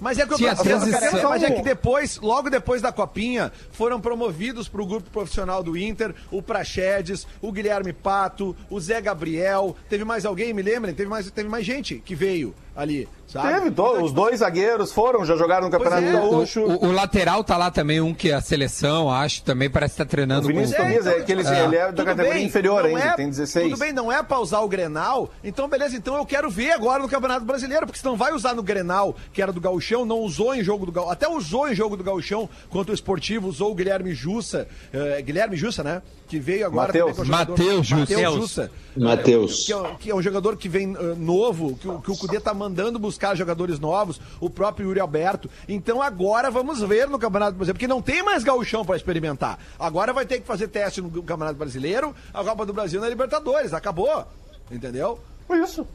[0.00, 2.90] Mas é que eu Sim, a transição- cara, mas é que depois, logo depois da
[2.90, 9.00] copinha, foram promovidos pro grupo profissional do Inter o Praxedes, o Guilherme Pato, o Zé
[9.00, 9.74] Gabriel.
[9.88, 10.92] Teve mais alguém, me lembrem?
[10.94, 13.48] Teve mais, teve mais gente que veio ali, sabe?
[13.48, 16.60] Teve, to- Então, os tipo, dois zagueiros foram, já jogaram no Campeonato é, Gaúcho.
[16.62, 19.98] O, o lateral tá lá também, um que é a seleção, acho, também parece que
[19.98, 20.82] tá O treinando Vinícius com...
[20.82, 23.70] Tobias, é que ele, ele é da categoria bem, inferior ainda, é- tem 16.
[23.70, 27.02] Tudo bem, não é pra usar o Grenal, então beleza, então eu quero ver agora
[27.02, 30.18] no Campeonato Brasileiro, porque se não vai usar no Grenal, que era do Gauchão, não
[30.20, 33.70] usou em jogo do Gauchão, até usou em jogo do Gauchão contra o Esportivo, usou
[33.70, 36.02] o Guilherme Jussa, eh, Guilherme Jussa, né?
[36.26, 37.16] Que veio agora Mateus.
[37.16, 38.00] também o Mateus Jussa.
[38.14, 38.70] Mateus Jussa.
[38.96, 39.66] Matheus.
[39.66, 42.40] Que é, que é um jogador que vem eh, novo, que, o- que o Cudê
[42.40, 45.50] tá mandando buscar jogadores novos, o próprio Yuri Alberto.
[45.68, 49.58] Então agora vamos ver no Campeonato Brasileiro, porque não tem mais gauchão para experimentar.
[49.78, 53.74] Agora vai ter que fazer teste no Campeonato Brasileiro, a Copa do Brasil na Libertadores.
[53.74, 54.24] Acabou.
[54.70, 55.18] Entendeu?
[55.52, 55.86] Isso.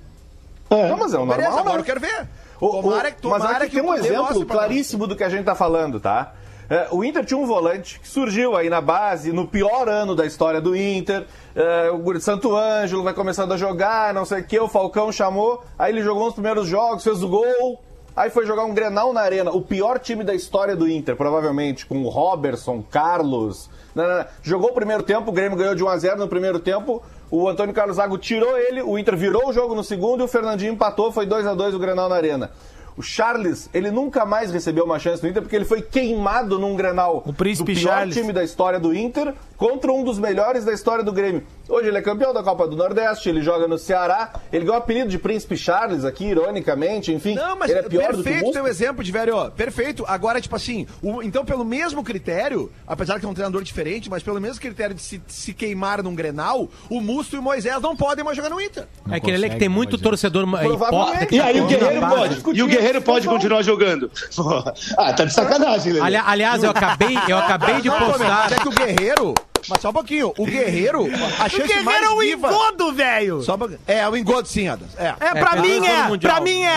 [0.69, 1.79] Não, mas é o normal, Beleza, agora né?
[1.81, 2.27] eu quero ver.
[2.61, 5.29] O- Tomara, o- que- tomara mas aqui que tem um exemplo claríssimo do que a
[5.29, 6.33] gente tá falando, tá?
[6.69, 10.25] É, o Inter tinha um volante que surgiu aí na base, no pior ano da
[10.25, 11.25] história do Inter.
[11.55, 15.63] É, o Santo Ângelo vai começando a jogar, não sei o que, o Falcão chamou,
[15.77, 17.83] aí ele jogou nos primeiros jogos, fez o gol.
[18.15, 21.85] Aí foi jogar um Grenal na Arena, o pior time da história do Inter, provavelmente,
[21.85, 23.69] com o Robertson, Carlos.
[23.95, 24.25] Não, não, não.
[24.43, 27.01] Jogou o primeiro tempo, o Grêmio ganhou de 1 a 0 no primeiro tempo.
[27.31, 30.27] O Antônio Carlos Zago tirou ele, o Inter virou o jogo no segundo e o
[30.27, 32.51] Fernandinho empatou, foi 2 a 2 o Grenal na Arena.
[32.99, 36.75] O Charles, ele nunca mais recebeu uma chance no Inter porque ele foi queimado num
[36.75, 38.13] Grenal O Príncipe do pior Charles.
[38.13, 41.43] time da história do Inter contra um dos melhores da história do Grêmio.
[41.67, 44.81] Hoje ele é campeão da Copa do Nordeste, ele joga no Ceará, ele ganhou o
[44.81, 47.35] apelido de Príncipe Charles aqui, ironicamente, enfim.
[47.35, 49.51] Não, mas ele é pior do que o perfeito teu exemplo, de velho.
[49.51, 50.03] Perfeito.
[50.07, 54.23] Agora, tipo assim, o- então pelo mesmo critério, apesar que é um treinador diferente, mas
[54.23, 57.95] pelo mesmo critério de se, se queimar num Grenal, o Musto e o Moisés não
[57.95, 58.87] podem mais jogar no Inter.
[59.11, 61.25] É aquele ali que tem muito torcedor ma- hipócrita.
[61.27, 62.57] que E aí o Guerreiro pode.
[62.57, 64.09] E o Guerreiro pode continuar jogando.
[64.97, 66.05] ah, tá de sacanagem, Lelê.
[66.05, 68.27] Ali- aliás, eu acabei, eu acabei de Não, postar.
[68.49, 69.35] mas é que o Guerreiro.
[69.67, 70.33] Mas só um pouquinho.
[70.37, 71.05] O Guerreiro,
[71.39, 72.47] a chance Guerreiro mais é o viva.
[72.47, 73.41] engodo, velho!
[73.41, 73.77] Só um.
[73.87, 74.89] É, o engodo sim, Adas.
[74.97, 75.13] É.
[75.19, 76.33] É, pra É, mim é, no Mundial.
[76.35, 76.75] pra mim é.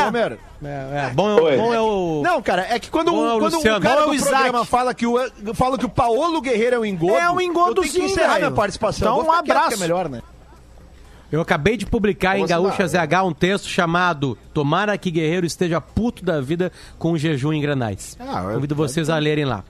[0.64, 2.22] É, é, bom, é- bom é o.
[2.24, 3.78] Não, cara, é que quando, Bom é o o, quando Luciano.
[3.78, 4.32] o cara Bom é do o Isaac.
[4.34, 5.16] programa fala que, o,
[5.54, 8.04] fala que o Paolo Guerreiro é o engodo, É o engodo eu tenho que sim,
[8.04, 8.38] encerrar velho.
[8.46, 9.20] minha participação.
[9.20, 9.74] Então, um abraço.
[9.74, 10.22] é melhor, né?
[11.32, 13.06] Eu acabei de publicar em Vamos Gaúcha lá.
[13.06, 17.60] ZH um texto chamado Tomara que Guerreiro esteja puto da vida com o jejum em
[17.60, 18.16] granais.
[18.20, 19.64] Ah, eu- Convido vocês a lerem lá.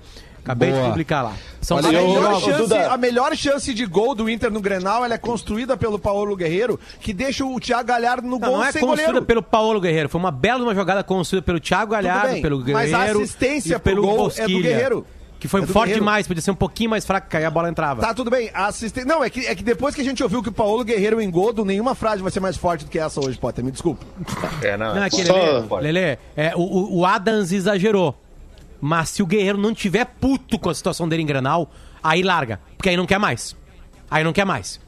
[0.45, 0.89] Acabei de Boa.
[0.89, 1.33] publicar lá.
[1.61, 5.15] São Olha, A melhor, chance, a melhor chance de gol do Inter no Grenal ela
[5.15, 8.73] é construída pelo Paulo Guerreiro, que deixa o Thiago Galhardo no Não, gol não é
[8.73, 9.27] sem construída goleiro.
[9.27, 10.09] pelo Paulo Guerreiro.
[10.09, 13.21] Foi uma bela uma jogada construída pelo Thiago Galhardo, bem, pelo mas Guerreiro.
[13.21, 15.07] a assistência e pelo gol é do Bosquilha, Guerreiro.
[15.39, 16.01] Que foi É forte Guerreiro.
[16.01, 18.01] demais, podia ser um pouquinho mais fraco, que aí a bola entrava.
[18.01, 18.49] Tá, tudo bem.
[18.55, 20.85] A assisten- Não, é que, é que depois que a gente ouviu que o Paulo
[20.85, 23.65] Guerreiro é engodo, nenhuma frase vai ser mais forte do que essa hoje, Potter.
[23.65, 24.05] Me desculpa.
[24.63, 28.17] É, não, Não, é que, Lelê, Lelê, é, o- o, o Adams exagerou.
[28.85, 31.71] Mas se o Guerreiro não tiver puto com a situação dele em Granal,
[32.03, 32.61] aí larga.
[32.77, 33.55] Porque aí não quer mais.
[34.11, 34.81] Aí não quer mais.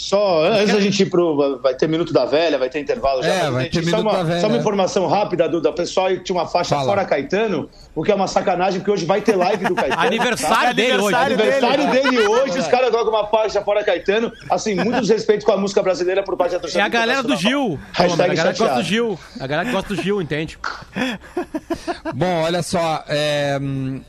[0.00, 1.58] Só antes da gente ir pro.
[1.62, 3.28] Vai ter Minuto da Velha, vai ter intervalo já.
[3.28, 4.40] É, vai gente, ter só Minuto uma, da Velha.
[4.40, 5.68] Só uma informação rápida, Duda.
[5.68, 6.86] O pessoal aí tinha uma faixa Fala.
[6.88, 10.00] fora Caetano, o que é uma sacanagem, porque hoje vai ter live do Caetano.
[10.00, 11.14] Aniversário dele hoje.
[11.14, 14.32] Aniversário dele hoje, os caras colocam uma faixa fora Caetano.
[14.48, 16.82] Assim, muito desrespeito com a música brasileira por parte da torcida.
[16.82, 17.68] É a galera do internacional.
[17.68, 17.80] Gil.
[17.92, 19.18] Hashtag a galera que gosta do Gil.
[19.38, 20.58] A galera que gosta do Gil, entende?
[22.14, 23.58] Bom, olha só, é,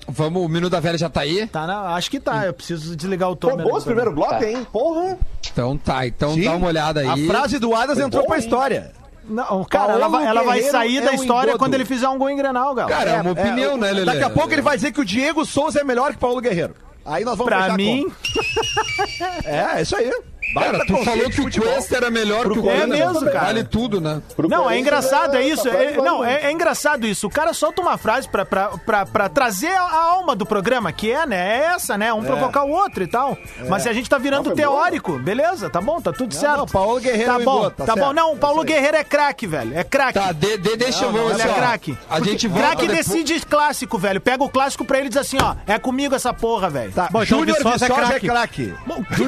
[0.07, 1.47] vamos, o Minuto da Velha já tá aí?
[1.47, 2.45] Tá, na- acho que tá.
[2.45, 3.65] Eu preciso desligar o Pô, Tomer.
[3.67, 4.65] bom esse primeiro bloco, hein?
[4.71, 5.17] Porra!
[5.51, 6.43] Então tá, então Sim.
[6.43, 7.27] dá uma olhada A aí.
[7.27, 8.43] frase do Adas entrou bom, pra hein?
[8.43, 8.91] história.
[9.23, 11.59] Não, cara, ela vai, ela vai Guerreiro sair é da um história engodo.
[11.59, 12.89] quando ele fizer um gol em Grenal, Gal.
[12.89, 14.05] Cara, é uma opinião, né, Lelê?
[14.05, 16.75] Daqui a pouco ele vai dizer que o Diego Souza é melhor que Paulo Guerreiro.
[17.05, 18.11] Aí nós vamos Pra a mim.
[19.45, 20.11] É, é isso aí.
[20.53, 21.51] Cara, tu falou que o.
[21.61, 22.87] Cuesta era melhor que o É Cuesta.
[22.87, 23.39] mesmo, cara.
[23.45, 24.21] Vale tudo, né?
[24.35, 25.67] Pro Não, é Corinthians, engraçado, é isso.
[25.69, 26.25] é- não, valendo.
[26.25, 27.27] é, é engraçado isso.
[27.27, 31.11] O cara solta uma frase pra, pra, pra, pra trazer a, alma do programa, que
[31.11, 31.57] é, né?
[31.59, 32.11] É essa, né?
[32.13, 33.37] Um provocar o outro e tal.
[33.69, 36.57] Mas se a gente tá virando Não, teórico, beleza, tá bom, tá tudo Não, certo.
[36.57, 38.13] não, Paulo Guerreiro Tá é bom, engodo, tá tá, bom.
[38.13, 38.63] Não, É o Paulo.
[38.63, 39.77] Guerreiro é craque, velho.
[39.77, 40.19] É craque.
[40.19, 41.97] Tá, de, de- deixa eu ver Ele é craque.
[42.09, 44.19] A gente volta Craque depois- decide clássico, velho.
[44.21, 46.91] Pega o clássico pra ele e diz assim, ó, é comigo essa porra, velho.
[46.91, 48.73] Tá, Bom, então Júnior Viçosa é é craque.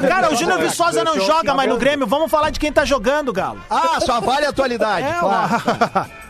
[0.08, 1.76] Cara, o Júnior é, Viçosa não deixou joga mais no.
[1.78, 2.06] Grêmio.
[2.06, 3.60] Vamos falar de quem tá jogando, Galo.
[3.70, 5.62] Ah, só vale a atualidade, É, claro.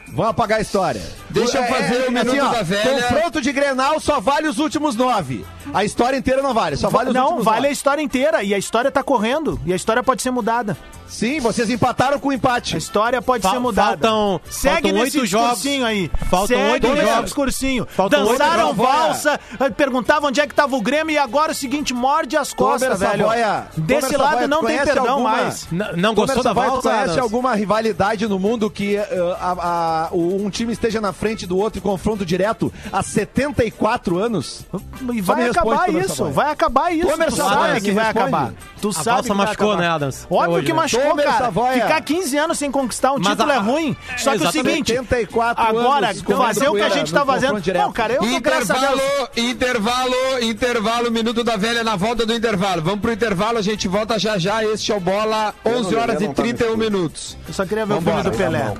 [0.08, 1.02] Vamos apagar a história.
[1.34, 3.02] Deixa eu É, fazer é, o Minuto da Velha.
[3.08, 5.44] Confronto de Grenal só vale os últimos nove.
[5.72, 7.72] A história inteira não vale, só vale os não, últimos vale a nove.
[7.72, 8.42] história inteira.
[8.42, 9.60] E a história tá correndo.
[9.66, 10.76] E a história pode ser mudada.
[11.06, 12.76] Sim, vocês empataram com o A empate.
[12.76, 13.90] história pode Fal- ser mudada.
[14.08, 16.10] faltam- Segue faltam nesse discursinho aí.
[16.30, 17.24] Faltam Segue oito jogos.
[17.24, 17.86] discursinho.
[17.90, 18.76] Faltam Dançaram jogos.
[18.86, 19.40] valsa,
[19.76, 22.98] perguntavam onde é que tava o Grêmio e agora é o seguinte, morde as costas,
[22.98, 23.24] Tomer velho.
[23.24, 25.68] Savoia, Desse Tomer lado Savoia, não tem perdão alguma- mais.
[25.70, 26.90] N- não gostou da Savoia, tu volta?
[26.90, 31.56] conhece alguma rivalidade no mundo que eh, a- a- um time esteja na frente do
[31.56, 34.64] outro em confronto direto há 74 anos?
[35.12, 37.08] E vai acabar isso, vai acabar isso.
[37.08, 38.26] Tomer tu Savoia, sabe que vai responde.
[38.28, 38.52] acabar.
[38.80, 39.82] Tu A sabe que vai machucou, acabar.
[39.82, 40.26] né, Adams?
[40.30, 40.78] Óbvio Hoje, que né?
[40.78, 41.38] machucou, Tomer cara.
[41.38, 41.82] Savoia.
[41.82, 43.96] Ficar 15 anos sem conquistar um Mas título a- é ruim.
[44.18, 47.54] Só que é o seguinte, 74 agora, anos fazer o que a gente tá fazendo...
[47.74, 48.26] Não, cara, eu tô.
[48.26, 49.00] Intervalo,
[49.36, 52.82] intervalo, intervalo, Minuto da Velha na volta do intervalo.
[52.82, 54.62] Vamos pro intervalo, a gente volta já já.
[54.64, 56.78] Este é o Bola, 11 horas e não tá no 31 escuro.
[56.78, 57.36] minutos.
[57.48, 58.74] Eu só queria ver Vambora, o filme do Pelé.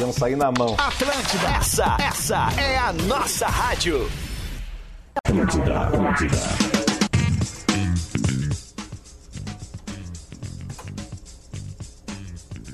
[0.00, 0.74] Iam sair na mão.
[0.78, 4.10] Atlântida, essa, essa é a nossa rádio.
[5.26, 6.36] Atlântida, Atlântida.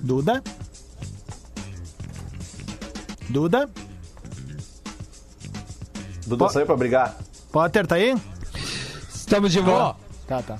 [0.02, 0.42] Duda?
[3.28, 3.70] Duda?
[6.26, 7.16] Duda saiu pra brigar.
[7.50, 8.16] Potter, tá aí?
[9.14, 9.98] Estamos de volta.
[10.26, 10.58] Tá, tá.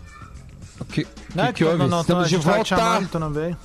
[0.80, 1.78] O que, Não, que, que tu houve?
[1.78, 2.64] não- não- Estamos de volta.
[2.64, 3.56] chamando, tu não veio.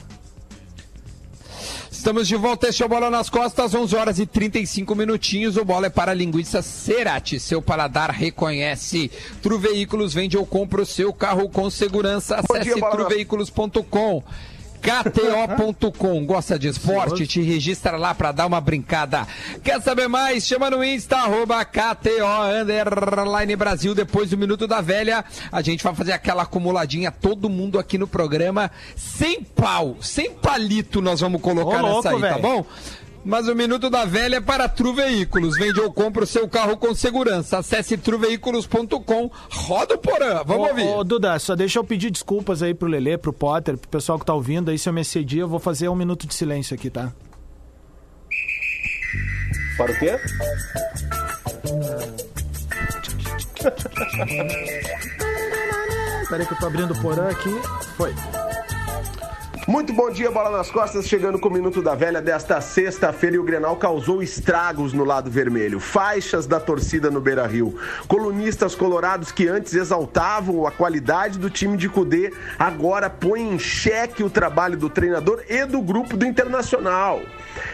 [2.08, 5.58] Estamos de volta, este é o Bola nas Costas, 11 horas e 35 minutinhos.
[5.58, 7.38] O Bola é para a linguiça Cerati.
[7.38, 9.12] Seu paladar reconhece.
[9.41, 12.38] Tru Veículos vende ou compra o seu carro com segurança.
[12.38, 14.24] Acesse truveículos.com.
[14.81, 16.25] KTO.com.
[16.25, 17.25] Gosta de esporte?
[17.27, 19.27] Te registra lá para dar uma brincada.
[19.63, 20.45] Quer saber mais?
[20.45, 23.93] Chama no Insta, arroba KTO Underline Brasil.
[23.93, 28.07] Depois do Minuto da Velha, a gente vai fazer aquela acumuladinha, todo mundo aqui no
[28.07, 32.41] programa, sem pau, sem palito nós vamos colocar Ô, louco, nessa aí, tá velho.
[32.41, 32.65] bom?
[33.27, 35.57] Mas o Minuto da Velha é para Tru Veículos.
[35.57, 37.57] Vende ou compra o seu carro com segurança.
[37.57, 39.29] Acesse truveículos.com.
[39.49, 40.41] Roda o porã.
[40.45, 40.87] Vamos Ô, ouvir.
[40.87, 44.25] Ô, Duda, só deixa eu pedir desculpas aí pro Lelê, pro Potter, pro pessoal que
[44.25, 44.71] tá ouvindo.
[44.71, 47.11] Aí se eu me excedi, eu vou fazer um minuto de silêncio aqui, tá?
[49.75, 50.17] Para o quê?
[56.29, 57.53] Peraí que eu tô abrindo o porã aqui.
[57.97, 58.15] Foi.
[59.67, 63.39] Muito bom dia, bola nas costas, chegando com o Minuto da Velha desta sexta-feira e
[63.39, 65.77] o Grenal causou estragos no lado vermelho.
[65.77, 67.77] Faixas da torcida no Beira Rio.
[68.08, 74.23] Colunistas colorados que antes exaltavam a qualidade do time de Cudê, agora põem em xeque
[74.23, 77.19] o trabalho do treinador e do grupo do Internacional.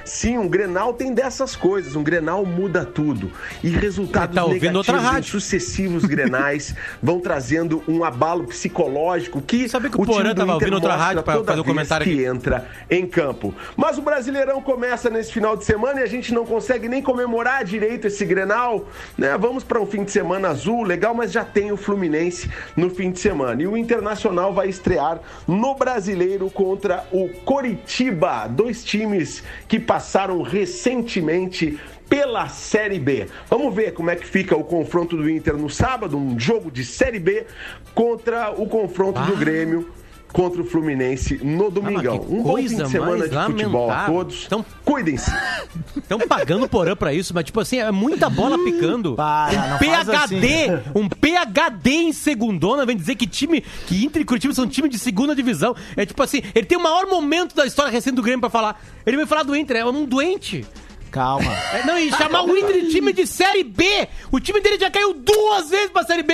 [0.06, 3.32] Sim, um Grenal tem dessas coisas, um Grenal muda tudo.
[3.64, 9.98] E resultados Tá negativos em sucessivos Grenais vão trazendo um abalo psicológico que Sabe que
[9.98, 12.26] o o Porã tava ouvindo outra rádio toda fazer o vez comentário que aqui.
[12.26, 13.54] entra em campo.
[13.76, 17.64] Mas o Brasileirão começa nesse final de semana e a gente não consegue nem comemorar
[17.64, 18.88] direito esse Grenal,
[19.18, 19.38] né?
[19.38, 23.12] Vamos para um fim de semana azul, legal, mas já tem o Fluminense no fim
[23.12, 23.62] de semana.
[23.62, 31.80] E o Internacional vai estrear no Brasileiro contra o Coritiba, dois times que passaram recentemente
[32.10, 33.28] pela Série B.
[33.48, 36.84] Vamos ver como é que fica o confronto do Inter no sábado, um jogo de
[36.84, 37.46] Série B
[37.94, 39.88] contra o confronto do Grêmio
[40.34, 42.20] contra o Fluminense no Domingão.
[42.20, 44.16] que um bom fim coisa de semana de futebol a lamentável.
[44.16, 44.44] todos.
[44.48, 45.32] Então- Cuidem-se.
[45.96, 49.14] Estão pagando porã pra isso, mas tipo assim, é muita bola picando.
[49.16, 50.84] Para, um não faz PHD, assim.
[51.00, 54.98] um PHD em segundona, vem dizer que time, que Inter e Curitiba são time de
[55.00, 55.76] segunda divisão.
[55.96, 58.82] É tipo assim, ele tem o maior momento da história recente do Grêmio pra falar.
[59.06, 60.66] Ele vai falar do Inter, é um doente.
[61.12, 61.54] Calma.
[61.72, 63.86] É, não, e chamar o Inter de time de Série B.
[64.32, 66.34] O time dele já caiu duas vezes pra Série B.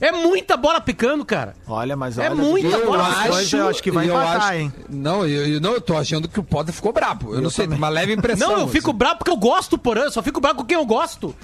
[0.00, 1.54] É muita bola picando, cara.
[1.68, 2.34] Olha, mas É olha.
[2.34, 3.06] muita eu bola.
[3.06, 4.72] acho, coisa, eu acho que vai eu empatar, acho- hein?
[4.88, 7.34] Não, eu, eu- não, eu tô achando que o Potter ficou brabo.
[7.34, 8.48] Eu, não sei, tem uma leve impressão.
[8.52, 8.98] Não, eu fico assim.
[8.98, 10.02] bravo porque eu gosto, porã.
[10.04, 11.34] Eu só fico bravo com quem eu gosto.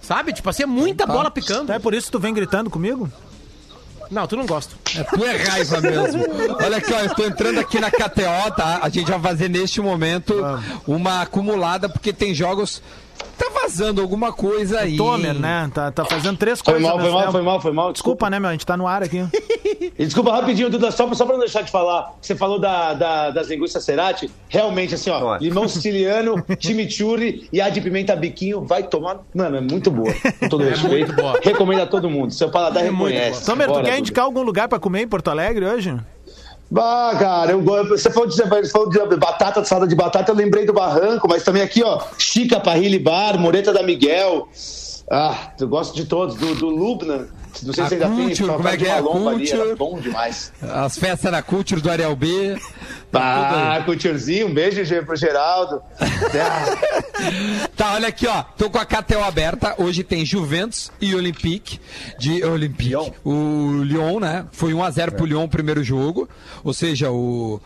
[0.00, 0.32] Sabe?
[0.32, 1.12] Tipo assim, é muita Tá.
[1.12, 1.70] bola picando.
[1.70, 3.10] É por isso que tu vem gritando comigo?
[4.10, 4.74] Não, tu não gosta.
[4.96, 6.24] É, tu é raiva mesmo.
[6.64, 8.78] Olha aqui, ó, eu tô entrando aqui na KTO, tá?
[8.80, 10.34] A gente vai fazer neste momento
[10.86, 12.80] uma acumulada, porque tem jogos.
[13.38, 14.96] Tá vazando alguma coisa aí.
[14.96, 15.70] Tomer, né?
[15.72, 16.88] Tá, tá fazendo três Foi coisas.
[16.90, 17.32] mal, foi mal, tempo.
[17.32, 17.92] foi mal, foi mal.
[17.92, 18.48] Desculpa, né, meu?
[18.48, 19.24] A gente tá no ar aqui.
[19.98, 22.14] E desculpa rapidinho, Duda, só, só pra não deixar de falar.
[22.20, 24.30] Você falou da, da- das linguiças Cerati.
[24.48, 25.38] Realmente, assim, ó, Olha.
[25.40, 29.18] limão siciliano, chimichurri e a de pimenta biquinho vai tomar.
[29.34, 30.12] Mano, é muito boa.
[30.38, 31.12] Com todo respeito.
[31.14, 31.38] boa.
[31.42, 32.32] Recomendo a todo mundo.
[32.32, 33.44] Seu paladar reconhece.
[33.44, 33.98] Tomer, tu quer Duda.
[33.98, 35.96] indicar algum lugar pra comer em Porto Alegre hoje?
[36.70, 38.36] Bah, cara, eu, você falou, de,
[38.70, 42.60] falou de batata, salada de batata, eu lembrei do Barranco, mas também aqui, ó, Chica
[42.60, 44.48] Parrilli Bar, Moreta da Miguel.
[45.10, 47.28] Ah, eu gosto de todos, do, do Lubna.
[47.62, 48.92] Não sei A se ainda tem, Culture, só como é de que é?
[48.92, 49.60] Ali, Culture.
[49.60, 50.52] era bom demais.
[50.62, 52.56] As festas na Culture do Ariel B.
[53.12, 55.82] Ah, Couturezinho, um beijo pro Geraldo.
[57.76, 58.42] Tá, olha aqui, ó.
[58.42, 59.74] Tô com a KTO aberta.
[59.78, 61.80] Hoje tem Juventus e Olympique.
[62.18, 62.94] De Olympique.
[63.24, 64.46] O Lyon, né?
[64.52, 66.28] Foi 1x0 pro Lyon o primeiro jogo.
[66.62, 67.60] Ou seja, o,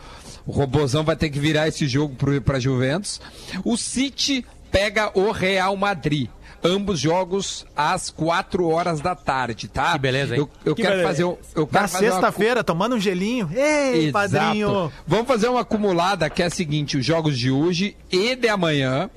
[0.45, 3.21] o Robozão vai ter que virar esse jogo pro, pra Juventus.
[3.63, 6.29] O City pega o Real Madrid.
[6.63, 9.91] Ambos jogos às 4 horas da tarde, tá?
[9.93, 10.39] Que beleza, hein?
[10.41, 11.09] Eu, eu Que quero beleza.
[11.09, 11.37] fazer um.
[11.53, 13.49] Eu quero Na fazer uma sexta-feira, tomando um gelinho.
[13.53, 14.11] Ei, Exato.
[14.13, 14.91] padrinho.
[15.05, 19.09] Vamos fazer uma acumulada que é a seguinte: os jogos de hoje e de amanhã.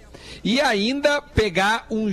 [0.42, 2.06] E ainda pegar um,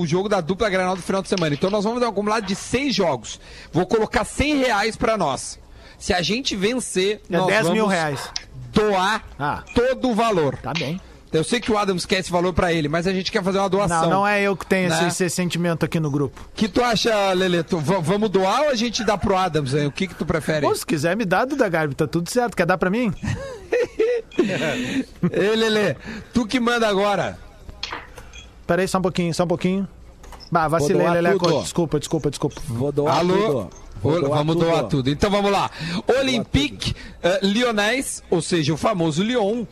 [0.00, 1.54] o jogo da dupla Granal do final de semana.
[1.54, 3.40] Então nós vamos dar um acumulado de seis jogos.
[3.72, 5.58] Vou colocar 100 reais pra nós.
[5.98, 8.20] Se a gente vencer, É nós 10 mil vamos reais.
[8.72, 9.62] doar Ah.
[9.74, 10.56] todo o valor.
[10.58, 11.00] Tá bem.
[11.34, 13.58] Eu sei que o Adams quer esse valor pra ele, mas a gente quer fazer
[13.58, 14.02] uma doação.
[14.02, 15.08] Não, não é eu que tenho esse, né?
[15.08, 16.40] esse sentimento aqui no grupo.
[16.40, 17.76] O que tu acha, Leleto?
[17.78, 19.74] Vamos doar ou a gente dá pro Adams?
[19.74, 19.86] Hein?
[19.86, 20.64] O que, que tu prefere?
[20.64, 22.56] Pô, se quiser me dar, Duda Garbi, tá tudo certo.
[22.56, 23.12] Quer dar pra mim?
[24.38, 25.96] Ei, Lele,
[26.32, 27.36] tu que manda agora.
[28.64, 29.88] Pera aí, só um pouquinho, só um pouquinho.
[30.52, 31.38] Bah, vacilei, Leleco.
[31.48, 31.62] tudo.
[31.62, 32.62] Desculpa, desculpa, desculpa.
[32.68, 33.34] Vou doar Alô?
[33.34, 33.70] tudo.
[34.00, 34.66] Vou doar vamos tudo.
[34.66, 35.10] doar tudo.
[35.10, 35.70] Então vamos lá.
[36.20, 39.64] Olympique eh, Lyonnais, ou seja, o famoso Lyon,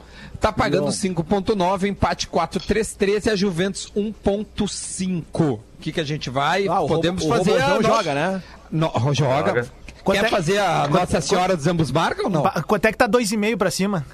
[0.43, 1.15] tá pagando Lyon.
[1.15, 5.41] 5.9, empate 4.33 e a Juventus 1.5.
[5.41, 6.67] O que que a gente vai?
[6.69, 8.43] Ah, o Podemos o fazer Robozão a nossa- joga, né?
[8.71, 9.67] No, joga.
[10.05, 12.43] Quanto Quer é- fazer a quanto- Nossa Senhora dos Ambos Marcam ou não?
[12.67, 14.05] Quanto é que tá 2,5 pra cima?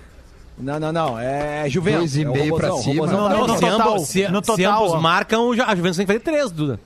[0.59, 1.19] Não, não, não.
[1.19, 2.01] É Juventus.
[2.13, 2.95] Dois e é o meio pra cima.
[3.07, 5.01] Robozão Não, tá não, no se, total, ambos, se, no se total, ambos ó.
[5.01, 6.81] marcam, a Juventus tem que fazer três, Duda.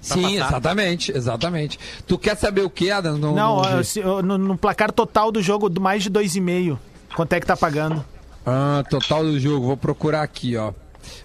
[0.00, 0.48] Sim, passar.
[0.48, 1.78] exatamente, exatamente.
[2.06, 3.16] Tu quer saber o que, Adam?
[3.16, 6.78] No, Não, no- se- no, no placar total do jogo, do mais de 2,5.
[7.16, 8.04] Quanto é que tá pagando?
[8.46, 9.66] Ah, total do jogo.
[9.66, 10.72] Vou procurar aqui, ó.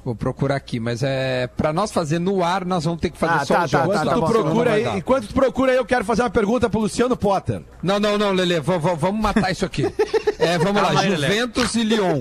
[0.03, 3.33] Vou procurar aqui, mas é pra nós fazer no ar, nós vamos ter que fazer
[3.41, 3.95] Ah, só tá, os tá, jogos.
[3.95, 6.29] tá, Enquanto tá tu bom, procura aí, enquanto tu procura aí, eu quero fazer uma
[6.29, 7.61] pergunta pro Luciano Potter.
[7.81, 9.83] Não, não, não, Lele, vamos matar isso aqui.
[10.39, 11.27] É, vamos Calma lá, aí, Lelê.
[11.27, 12.17] Juventus e Lyon.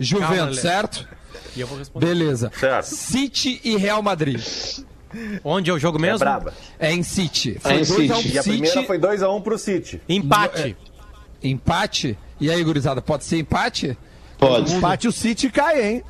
[0.00, 0.54] Juventus, Lelê.
[0.60, 1.08] certo?
[1.56, 2.06] E eu vou responder.
[2.06, 2.52] Beleza.
[2.56, 2.84] Certo.
[2.86, 4.40] City e Real Madrid.
[5.42, 6.18] Onde é o jogo É mesmo?
[6.20, 6.54] braba.
[6.78, 7.60] É em City.
[7.64, 8.34] É em Foi 2 a 1 City.
[8.34, 10.00] E a primeira City, foi 2x1 pro City.
[10.08, 10.76] Empate.
[11.42, 12.16] empate.
[12.40, 13.98] E aí, gurizada, pode ser empate?
[14.38, 14.74] Pode.
[14.74, 16.02] Empate o City cai, hein?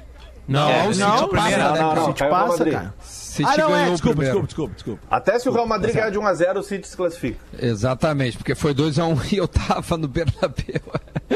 [0.48, 2.06] Não, É, o City não, passa, primeira, né, não, não.
[2.06, 2.72] City caiu pro passa, Madrid.
[2.74, 2.94] cara.
[3.02, 3.88] City ah, não, ganhou é.
[3.88, 4.42] o Desculpa, primeiro.
[4.46, 5.02] desculpa, desculpa, desculpa.
[5.10, 7.38] Até se o Real Madrid ganhar de 1x0, o City se classifica.
[7.58, 10.80] Exatamente, porque foi 2x1 e eu tava no Bernabéu.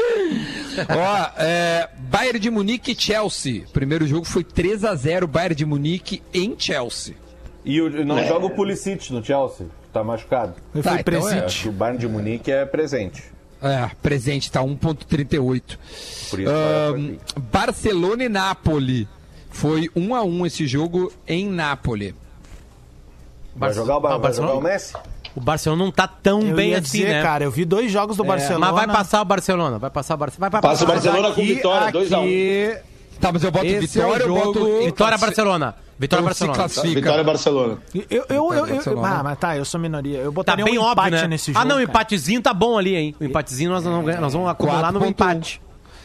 [0.89, 3.63] Ó, é, Bayern de Munique e Chelsea.
[3.73, 7.15] Primeiro jogo foi 3x0 Bayern de Munique em Chelsea.
[7.63, 10.55] E o- não joga o Pulisic no Chelsea, que tá machucado.
[10.73, 11.03] Eu Tá, então é.
[11.03, 11.63] presente.
[11.63, 13.23] Que o Bayern de Munique é presente.
[13.61, 15.77] É, presente, tá 1.38.
[16.29, 17.15] Por isso Ahn,
[17.51, 19.07] Barcelona e Nápoles.
[19.51, 22.13] Foi 1x1 esse jogo em Nápoles.
[23.55, 24.53] vai jogar o, Ah, vai jogar Barcelona?
[24.53, 24.93] o Messi?
[25.35, 27.21] O Barcelona não tá tão Eu bem ia assim, dizer, né?
[27.21, 28.65] cara, eu vi dois jogos do Barcelona.
[28.71, 29.77] Mas vai passar o Barcelona.
[29.79, 30.49] Vai passar o Barcelona.
[30.49, 30.87] Vai, vai Passa o.
[30.87, 32.17] Barcelona com Aqui- vitória, 2x1.
[32.19, 32.77] aqui-
[33.19, 34.59] Tá, mas eu boto Esse vitória, é o eu boto.
[34.59, 35.75] jogo- Vitória Barcelona.
[36.01, 36.57] Vitória Então se Barcelona.
[36.57, 36.99] classifica.
[37.01, 37.77] Vitória Barcelona.
[37.93, 39.07] Eu, eu, eu, eu, Barcelona.
[39.19, 40.17] ah, mas tá, eu sou minoria.
[40.17, 41.27] Eu Tá botaria bem um óbvio, empate né?
[41.27, 41.63] nesse jogo.
[41.63, 43.15] ah, não, o empatezinho tá bom ali, hein?
[43.19, 45.07] O empatezinho nós, não, nós vamos acumular no 4.1.
[45.09, 45.61] empate.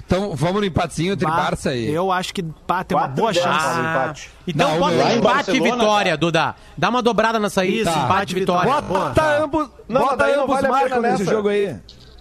[0.06, 1.90] Então vamos no empatezinho entre Bah, Barça e.
[1.90, 3.48] Eu acho que pá, tem uma boa chance.
[3.48, 4.12] Ah.
[4.46, 6.16] Então Não, bota empate e vitória, cara.
[6.18, 6.54] Duda.
[6.76, 7.80] Dá uma dobrada nessa aí.
[7.80, 8.80] Isso, empate e vitória.
[8.82, 11.32] Bota ambos, Não, bota ambos vale marcam nesse nessa.
[11.34, 11.74] jogo aí.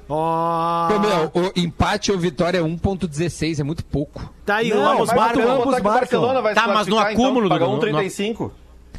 [0.07, 0.87] Ó.
[0.93, 4.31] Ô, meu, o empate ou vitória é 1.16, é muito pouco.
[4.45, 5.51] Tá aí, Não, ambos marcam.
[5.61, 6.53] ambos marcam.
[6.53, 8.51] Tá, mas no acúmulo, então, paga Dudu, no- 1,35.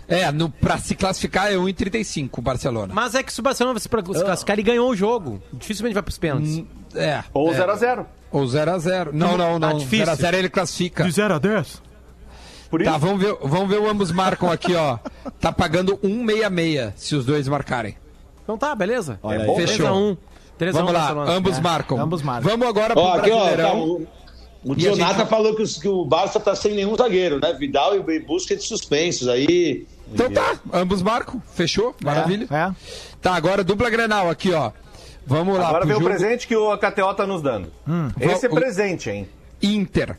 [0.09, 2.93] É, no, pra se classificar é 1,35 o Barcelona.
[2.95, 5.43] Mas é que se o Barcelona vai se pra- se classificar, ele ganhou o jogo.
[5.53, 6.65] Dificilmente vai pros pênaltis.
[6.95, 7.23] É.
[7.35, 7.57] Ou é.
[7.57, 8.07] 0x0.
[8.31, 9.11] Ou 0x0.
[9.13, 9.79] Não, não, Tá não.
[9.79, 10.07] difícil.
[10.07, 11.05] 0x0 ele classifica.
[11.05, 11.83] De 0 a 10.
[12.71, 14.99] Por isso, Tá, vamos ver, vamos ver o ambos marcam aqui, ó.
[15.41, 17.97] Tá pagando 1,66 se os dois marcarem.
[18.43, 19.19] Então tá, beleza.
[19.23, 19.47] Olha aí.
[19.47, 19.57] bom.
[19.57, 20.17] 3x1.
[20.59, 22.01] 3x1 Vamos lá, ambos É, marcam.
[22.01, 22.51] ambos marcam.
[22.51, 23.81] Vamos agora pro ó, tá, Brasileirão.
[23.83, 24.07] o,
[24.65, 27.53] o E a gente- falou que, os- que o Barça tá sem nenhum zagueiro, né?
[27.53, 29.29] Vidal e Busquets suspensos.
[29.29, 31.41] Aí Então tá, ambos marcam.
[31.55, 31.95] Fechou?
[32.03, 32.47] Maravilha.
[32.51, 32.73] É.
[33.21, 34.71] Tá, agora dupla Grenal aqui, ó.
[35.27, 37.73] Vamos lá agora vem o jogo presente que o KTO tá nos dando.
[38.21, 39.29] Esse é O- presente, hein?
[39.63, 40.17] Inter.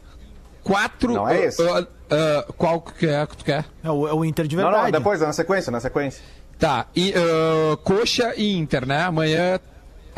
[0.63, 1.13] Quatro...
[1.13, 1.61] Não é esse?
[1.65, 3.63] ah, ah, qual que é que tu quer?
[3.83, 4.83] É o, é o Inter de Não, verdade.
[4.83, 6.21] não, depois, na sequência, na sequência.
[6.59, 9.03] Tá, e, ah, Coxa e Inter, né?
[9.03, 9.59] Amanhã,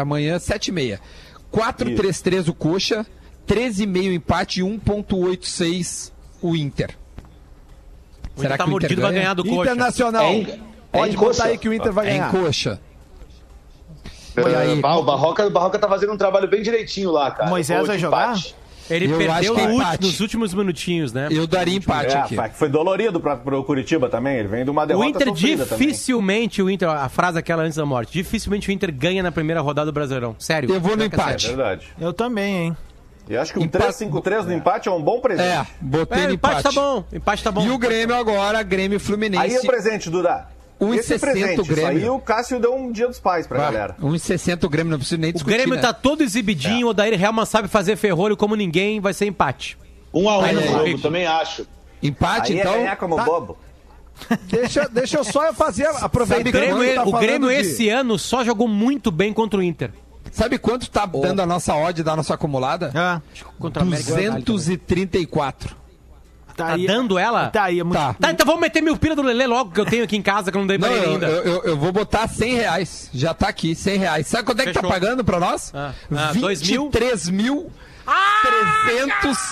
[0.01, 0.99] amanhã 7h30.
[1.51, 3.05] 4-3-3 o Coxa,
[3.47, 6.95] 13,5 empate e 1.86 o Inter.
[8.35, 9.71] O Inter tá mordido, vai ganhar do Coxa.
[9.71, 10.23] Internacional.
[10.25, 10.59] É em- é
[10.91, 11.43] Pode em botar Coxa.
[11.45, 12.31] aí que o Inter vai É em ganhar.
[12.31, 12.79] Coxa.
[14.37, 14.79] E aí?
[14.83, 17.49] Ah, o, Barroca, o Barroca tá fazendo um trabalho bem direitinho lá, cara.
[17.49, 18.29] Moisés vai jogar?
[18.33, 18.55] empate.
[18.89, 21.27] Ele Eu acho perdeu que é último- nos últimos minutinhos, né?
[21.31, 22.35] Eu daria empate É, aqui.
[22.35, 24.37] fa- foi dolorido pra, pro Curitiba também.
[24.37, 25.87] Ele vem de uma O derrota Inter sofrida também.
[25.87, 29.61] dificilmente, o Inter, a frase aquela antes da morte, dificilmente o Inter ganha na primeira
[29.61, 30.35] rodada do Brasileirão.
[30.39, 30.73] Sério.
[30.73, 31.45] Eu vou no é empate.
[31.45, 31.87] É verdade.
[31.99, 32.77] Eu também, hein?
[33.29, 35.45] E acho que um Empate- 3-5-3 no empate é um bom presente.
[35.47, 36.23] É, botei.
[36.23, 36.75] É, no empate empate.
[36.75, 37.03] tá bom.
[37.13, 37.63] Empate tá bom.
[37.63, 39.43] E o Grêmio agora, Grêmio e Fluminense.
[39.43, 40.47] Aí é presente, Duda.
[40.79, 41.97] 1,60 Esse presente, o Grêmio.
[41.97, 43.95] Isso aí o Cássio deu um dia dos pais pra Vai, galera.
[44.01, 45.55] 1,60 o Grêmio, não preciso nem O discutir.
[45.57, 45.81] Grêmio né?
[45.81, 49.77] tá todo exibidinho, o Odair Helman sabe fazer ferrolho como ninguém, vai ser empate.
[50.13, 51.67] Um a um Aí, no jogo, também acho.
[52.01, 52.73] Empate, Aí então.
[52.75, 53.57] é como bobo.
[54.49, 58.17] Deixa, deixa eu só fazer, O aproveitando Grêmio, que tá o Grêmio de- esse ano
[58.17, 59.91] só jogou muito bem contra o Inter.
[60.31, 62.91] Sabe quanto tá dando a nossa odd da nossa acumulada?
[62.93, 63.21] Ah,
[63.57, 64.11] Contra o América.
[64.41, 65.75] 234.
[66.59, 66.85] Tá, Tá aí.
[66.87, 67.47] dando ela?
[67.47, 67.97] Tá aí, é muito.
[67.97, 68.15] Tá.
[68.19, 70.51] Tá, então vamos meter mil pila do Lelê logo que eu tenho aqui em casa,
[70.51, 71.25] que eu não dei pra Não, ele eu, ainda.
[71.27, 73.09] eu, eu- eu vou botar 100 reais.
[73.13, 74.27] Já tá aqui, 100 reais.
[74.27, 75.71] Sabe quanto é que tá pagando pra nós?
[75.73, 76.83] Ah, ah, dois mil?
[76.83, 77.71] 23 mil.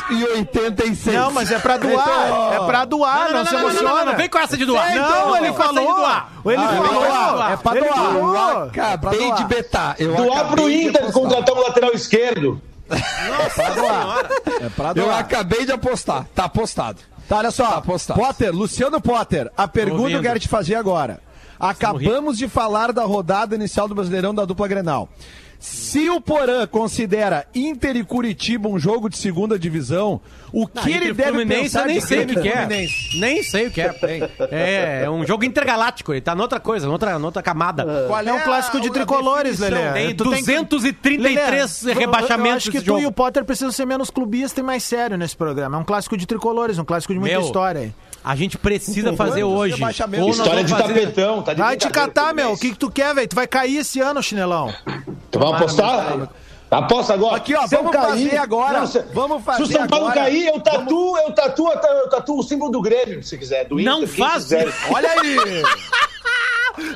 [0.07, 1.15] 386.
[1.15, 2.53] Não, mas é pra doar.
[2.53, 4.05] É pra doar, não, se emociona.
[4.05, 4.95] não, vem com essa de doar.
[4.95, 5.95] Não, ele com essa de falou.
[5.95, 6.31] doar.
[6.45, 6.85] Ele Ah, falou.
[6.85, 8.55] é pra doar, é pra Ele doar.
[8.57, 9.37] Eu Acabei doar.
[9.37, 9.95] de betar.
[9.99, 12.61] Eu Doar pro Inter contratar um lateral esquerdo.
[12.89, 14.29] Nossa senhora.
[14.61, 15.19] É pra Eu doar.
[15.19, 16.25] acabei de apostar.
[16.33, 16.99] Tá apostado.
[17.27, 17.65] Tá, olha só.
[17.67, 18.19] Tá apostado.
[18.19, 20.17] Potter, Luciano Potter, a pergunta ouvindo.
[20.17, 21.19] eu quero te fazer agora.
[21.59, 25.09] Acabamos de falar da rodada inicial do Brasileirão da dupla Grenal.
[25.59, 30.21] Se o Porã considera Inter e Curitiba um jogo de segunda divisão,
[30.53, 32.67] o que Ah, ele deve Fluminense, pensar eu nem de sei o que, que é.
[33.19, 33.95] Nem sei o que é.
[34.51, 38.05] É, é um jogo intergaláctico, ele tá noutra coisa, noutra, noutra camada.
[38.07, 39.59] Qual É um clássico de tricolores?
[39.59, 39.91] Lelê.
[39.93, 42.99] Tem Tu tem que- 233 Lelê, rebaixamentos Eu acho que tu jogo.
[42.99, 45.77] e o Potter precisam ser menos clubista e mais sério nesse programa.
[45.77, 47.93] É um clássico de tricolores, um clássico de muita Meu, história.
[48.29, 49.83] A gente precisa fazer Quantos hoje.
[50.21, 52.51] Ou História de fazer- tapetão, tá de Vai te catar, meu.
[52.51, 53.27] O que, que tu quer, velho?
[53.27, 54.73] Tu vai cair esse ano, chinelão.
[55.31, 56.29] Tu vai apostar?
[56.69, 57.37] Aposta agora.
[57.37, 60.21] Aqui, ó, Se vamos fazer agora, se- vamos fazer Se o São Paulo agora.
[60.25, 63.63] cair, eu tatuo, eu tatuo, eu tatuo o símbolo do Grêmio, se quiser.
[63.65, 64.67] Do Não Inter, faz quiser.
[64.91, 65.37] Olha aí!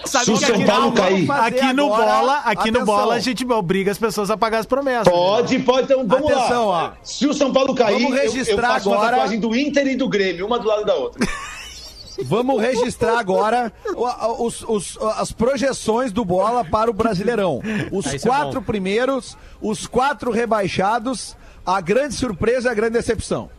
[0.06, 1.32] Sabe Se o São aqui- Paulo cair.
[1.32, 2.86] Aqui no agora, bola, aqui no atenção.
[2.86, 5.12] bola a gente obriga as pessoas a pagar as promessas.
[5.12, 5.84] Pode, pode.
[5.86, 6.94] Então vamos Atenção, lá.
[6.98, 7.04] ó.
[7.04, 9.88] Se o São Paulo cair, Vamos eu- eu, registrar faço uma agora- tatuagem do Inter
[9.88, 11.20] e do Grêmio, uma do lado da outra.
[12.26, 13.74] Vamos registrar agora
[14.38, 17.62] os- os- as projeções do bola para o Brasileirão.
[17.92, 18.66] Os Ah, é quatro bom.
[18.66, 23.50] primeiros, os quatro rebaixados, a grande surpresa e a grande decepção.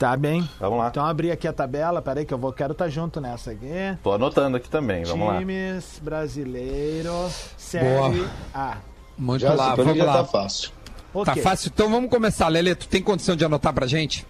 [0.00, 0.48] Tá bem.
[0.58, 0.88] Vamos lá.
[0.88, 3.68] Então abrir aqui a tabela, peraí que eu vou, quero estar junto nessa aqui.
[4.02, 5.36] Tô anotando aqui também, vamos lá.
[5.38, 7.12] Times brasileiro,
[7.58, 8.78] série A.
[9.18, 10.12] Muito Já, lá, vamos lá.
[10.14, 10.70] tá fácil.
[11.12, 11.42] Tá Ok.
[11.42, 11.70] fácil.
[11.74, 12.48] Então vamos começar.
[12.48, 14.26] Lele, tu tem condição de anotar pra gente?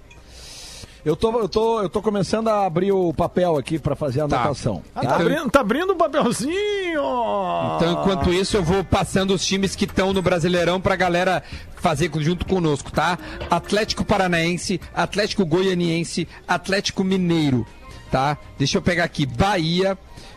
[1.04, 4.28] Eu tô, eu tô, eu tô começando a abrir o papel aqui para fazer a
[4.28, 4.36] Tá.
[4.36, 4.82] anotação.
[4.94, 7.00] Ah, tá, abrindo, tá abrindo o papelzinho!
[7.76, 11.42] Então, enquanto isso, eu vou passando os times que estão no Brasileirão pra galera
[11.76, 13.18] fazer junto conosco, tá?
[13.50, 17.66] Atlético Paranaense, Atlético Goianiense, Atlético Mineiro,
[18.10, 18.36] tá?
[18.58, 19.24] Deixa eu pegar aqui.
[19.24, 19.96] Bahia.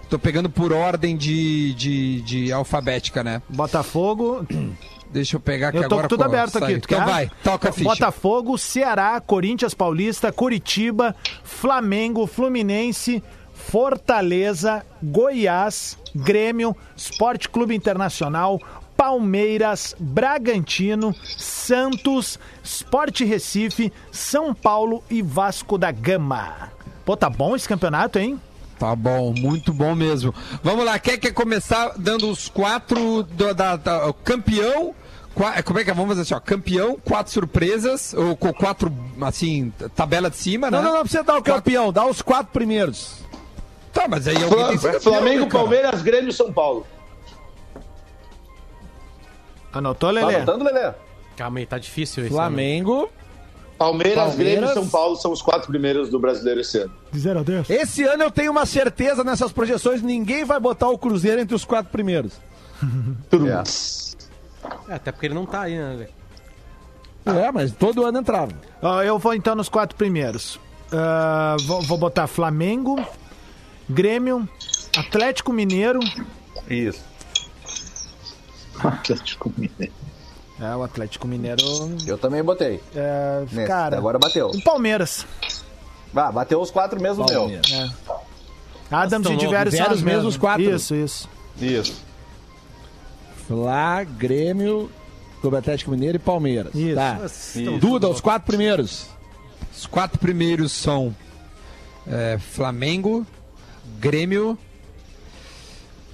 [0.09, 3.41] Tô pegando por ordem de, de, de alfabética, né?
[3.49, 4.45] Botafogo.
[5.14, 6.07] Deixa eu pegar aqui Eu tô agora.
[6.07, 6.74] tudo aberto aqui.
[6.80, 7.05] Tu Então quer?
[7.05, 7.89] vai, toca a ficha.
[7.89, 18.59] Botafogo, Ceará, Corinthians Paulista, Curitiba, Flamengo, Fluminense, Fortaleza, Goiás, Grêmio, Esporte Clube Internacional,
[18.95, 26.72] Palmeiras, Bragantino, Santos, Esporte Recife, São Paulo e Vasco da Gama.
[27.05, 28.39] Pô, tá bom esse campeonato, hein?
[28.80, 30.34] Tá bom, muito bom mesmo.
[30.64, 34.93] Vamos lá, quer, quer começar dando os quatro do, da, da- campeão?
[35.36, 35.93] Qua- Como é que é?
[35.93, 36.39] Vamos fazer assim, ó.
[36.39, 40.77] Campeão, quatro surpresas, ou com quatro, assim, tabela de cima, né?
[40.77, 43.17] Não, não, não precisa dar o campeão, dá os quatro primeiros.
[43.91, 45.49] Tá, mas aí alguém tem ser campeão, Flamengo, né?
[45.51, 46.86] Palmeiras, Grêmio e São Paulo.
[49.71, 50.36] Anotou, Tá Lelê?
[50.36, 50.93] anotando, Lelê?
[51.36, 52.34] Calma aí, tá difícil isso.
[52.34, 53.09] Flamengo.
[53.77, 54.38] Palmeiras, Palmeiras.
[54.38, 56.93] Grêmio e São Paulo são os quatro primeiros do brasileiro esse ano.
[57.11, 57.69] De 0 a 10.
[57.71, 61.65] Esse ano eu tenho uma certeza nessas projeções, ninguém vai botar o Cruzeiro entre os
[61.65, 62.34] quatro primeiros.
[63.29, 63.63] Tudo É.
[64.89, 66.07] É, até porque ele não tá aí, né?
[67.26, 68.51] É, mas todo ano entrava.
[68.82, 70.59] Ó, eu vou então nos quatro primeiros.
[70.91, 72.95] Ah, vou, vou botar Flamengo,
[73.89, 74.47] Grêmio,
[74.97, 75.99] Atlético Mineiro.
[76.70, 77.01] Isso.
[78.84, 79.93] Atlético Mineiro.
[80.59, 81.64] É, o Atlético Mineiro.
[82.05, 82.82] Eu também botei.
[82.95, 83.68] É, Nesse.
[83.68, 83.97] cara.
[83.97, 84.51] Agora bateu.
[84.53, 85.26] E Palmeiras.
[86.16, 87.39] Ah, bateu os quatro mesmo meu.
[87.41, 87.91] Palmeiras.
[88.91, 89.45] Adams e Diveres louco.
[89.45, 90.64] são os Tiveram os mesmos mesmos quatro.
[90.64, 91.30] Isso, isso.
[91.59, 92.12] Isso.
[93.47, 94.89] Flá, Grêmio,
[95.41, 96.73] Clube Atlético Mineiro e Palmeiras.
[96.73, 96.95] Isso.
[96.95, 97.19] Tá.
[97.55, 99.07] Então, Duda, os quatro primeiros.
[99.75, 101.15] Os quatro primeiros são
[102.07, 103.25] é, Flamengo,
[103.99, 104.57] Grêmio,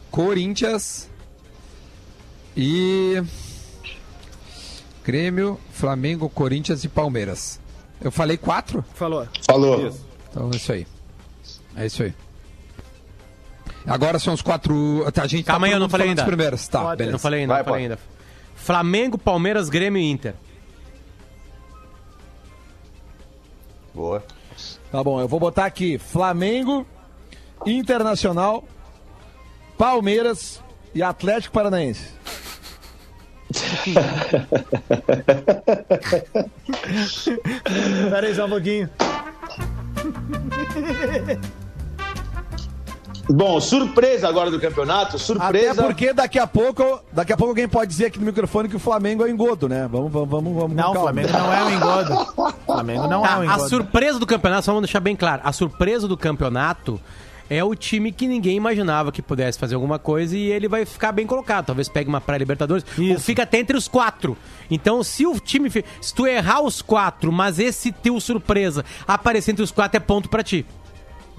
[0.09, 1.09] Corinthians
[2.55, 3.21] e.
[5.03, 7.59] Grêmio, Flamengo, Corinthians e Palmeiras.
[8.01, 8.83] Eu falei quatro?
[8.93, 9.27] Falou.
[9.45, 9.93] Falou.
[10.29, 10.87] Então é isso aí.
[11.75, 12.13] É isso aí.
[13.89, 15.05] Agora são os quatro.
[15.13, 16.21] tá, A gente Calma aí, todo eu não falei ainda.
[16.21, 16.67] dos primeiros.
[16.67, 17.11] Tá, Pode, Eu beleza.
[17.13, 17.93] não falei ainda, Vai, não falei pode.
[17.93, 17.99] ainda.
[18.55, 20.33] Flamengo, Palmeiras, Grêmio e Inter.
[23.93, 24.23] Boa.
[24.91, 26.85] Tá bom, eu vou botar aqui Flamengo,
[27.65, 28.63] Internacional,
[29.77, 30.61] Palmeiras
[30.93, 32.07] e Atlético Paranaense.
[38.09, 38.89] Pera aí só um pouquinho.
[43.31, 45.15] Bom, surpresa agora do campeonato.
[45.15, 45.83] Até Surpresa.
[45.83, 48.79] porque daqui a pouco, daqui a pouco alguém pode dizer aqui no microfone que o
[48.79, 49.87] Flamengo é engodo, né?
[49.91, 50.99] Vamos, vamos, vamos, vamos Não, o.
[51.01, 52.13] Flamengo não é um engodo.
[52.13, 53.69] O Flamengo não é Tá, um a engodo.
[53.69, 55.41] surpresa do campeonato, só vamos deixar bem claro.
[55.45, 56.99] A surpresa do campeonato
[57.51, 61.11] é o time que ninguém imaginava que pudesse fazer alguma coisa e ele vai ficar
[61.11, 61.67] bem colocado.
[61.67, 62.83] Talvez pegue uma pré-Libertadores.
[63.11, 64.35] Ou fica até entre os quatro.
[64.71, 65.69] Então, se o time.
[66.01, 70.29] Se tu errar os quatro, mas esse teu surpresa aparecer entre os quatro, é ponto
[70.29, 70.65] pra ti.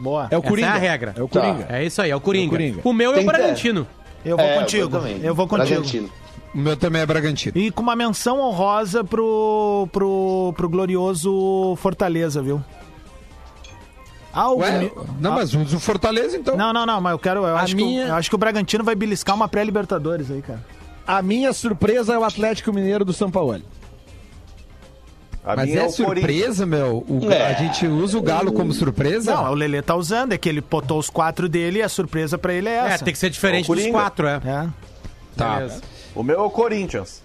[0.01, 0.29] Boa.
[0.31, 0.69] É o Essa Coringa.
[0.69, 1.15] é a regra.
[1.17, 1.67] É o Coringa.
[1.69, 2.45] É isso aí, é o Coringa.
[2.45, 2.81] É o Coringa.
[2.85, 3.87] O meu é o que- Bragantino.
[4.25, 4.89] Eu vou É, contigo.
[4.89, 5.21] também.
[5.23, 5.69] Eu vou contigo.
[5.69, 6.11] Bragantino.
[6.55, 7.57] O meu também é Bragantino.
[7.57, 12.61] E com uma menção honrosa pro, pro, pro glorioso Fortaleza, viu?
[14.33, 16.57] Algo Ué, me- não, mas o do Fortaleza, então.
[16.57, 17.41] Não, não, não, mas eu quero.
[17.41, 20.31] Eu A acho, que, minha- o- eu acho que o Bragantino vai beliscar uma pré-Libertadores
[20.31, 20.65] aí, cara.
[21.07, 23.61] A minha surpresa é o Atlético Mineiro do São Paulo.
[25.45, 26.07] A Mas minha é o Corinthians.
[26.37, 27.05] surpresa, meu.
[27.09, 27.47] O- É.
[27.47, 29.35] A gente usa o Galo como surpresa?
[29.35, 32.37] Não, o Lelê tá usando, é que ele botou os quatro dele e a surpresa
[32.37, 33.05] pra ele é É, essa.
[33.05, 34.35] tem que ser diferente É dos quatro, é.
[34.45, 34.69] É.
[35.37, 35.57] Tá.
[35.57, 35.81] Beleza.
[36.15, 37.23] O meu é o Corinthians.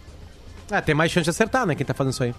[0.72, 1.76] É, tem mais chance de acertar, né?
[1.76, 2.34] Quem tá fazendo isso aí.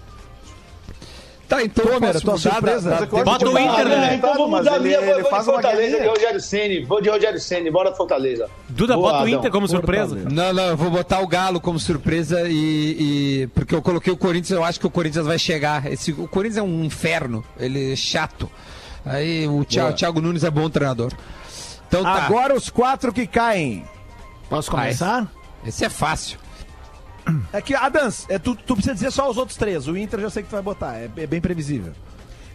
[1.48, 2.90] Tá, então Tomer, tua surpresa.
[2.90, 4.14] da- da- Bota Bota o Inter, não, né?
[4.16, 6.40] então vou mudar a ele- minha, vou, ele vou de faz uma Fortaleza de Rogério
[6.40, 6.84] Ceni.
[6.84, 8.50] Vou de Rogério Ceni, bora Fortaleza.
[8.68, 9.38] Duda, Boa, bota o Adão.
[9.38, 10.16] Inter como surpresa.
[10.28, 14.16] Não, não, eu vou botar o Galo como surpresa e, e- Porque eu coloquei o
[14.16, 15.86] Corinthians, eu acho que o Corinthians vai chegar.
[15.90, 18.50] Esse, o Corinthians é um inferno, ele é chato.
[19.04, 21.12] Aí o Thiago, Thiago Nunes é bom treinador.
[21.86, 22.24] Então tá.
[22.24, 23.84] Agora os quatro que caem.
[24.50, 25.30] Posso começar?
[25.64, 26.38] Esse é fácil.
[27.52, 29.88] É que, Adams, é, tu, tu precisa dizer só os outros três.
[29.88, 30.94] O Inter eu já sei que tu vai botar.
[30.96, 31.92] É, é bem previsível.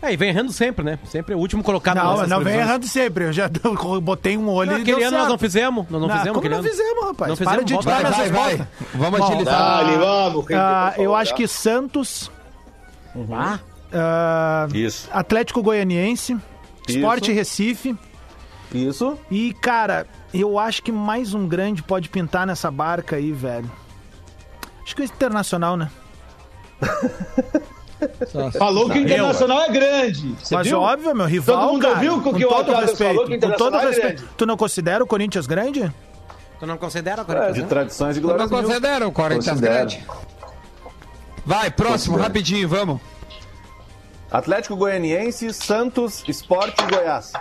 [0.01, 0.97] É, e vem errando sempre, né?
[1.05, 3.26] Sempre é o último colocado Não, não vem errando sempre.
[3.26, 5.86] Eu já eu botei um olho Não, e aquele nós não fizemos.
[5.89, 6.69] Nós não, fizemos como aquele não ano.
[6.69, 7.30] fizemos, rapaz?
[7.30, 8.67] Não Para fizemos, de editar pra Vai, vai, vai.
[8.95, 9.59] Vamos Bom, agilizar.
[9.86, 10.47] Dale, vamos.
[10.47, 11.38] quem Ah, eu acho tá?
[11.38, 12.32] que Santos,
[13.32, 13.59] Ah,
[13.93, 15.07] ah, Isso.
[15.13, 16.36] Atlético Goianiense,
[16.88, 17.32] Sport Isso.
[17.34, 17.95] Recife
[18.74, 19.17] Isso.
[19.30, 23.69] e, cara, eu acho que mais um grande pode pintar nessa barca aí, velho.
[24.84, 25.90] Acho que o Internacional, né?
[28.58, 30.36] Falou que o Internacional é grande.
[30.42, 30.80] Você Mas viu?
[30.80, 31.94] óbvio, meu rival, Todo mundo cara.
[31.96, 34.16] ouviu o com que o todo respeito, falou que o com todo Internacional é respeito.
[34.22, 34.34] grande.
[34.38, 35.94] Tu não considera o Corinthians grande?
[36.60, 37.68] tu não considera É, Corinthians, de né?
[37.68, 38.62] tradições e não glórias mil.
[38.64, 39.74] considero o Corinthians Considero.
[39.74, 40.08] grande.
[41.46, 42.24] Vai, próximo, Considero.
[42.24, 43.02] rapidinho, vamos.
[44.32, 47.34] Atlético Goianiense, Santos, Sport e Goiás.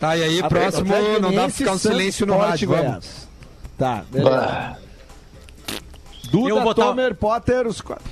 [0.00, 2.84] Tá, e aí, próximo, Atlético não dá pra ficar um silêncio no Sport, rádio, vamos.
[2.86, 3.28] Goiás.
[3.76, 4.76] Tá, beleza.
[6.30, 8.04] Duda, Eu vou Tomer, Potter, os quatro.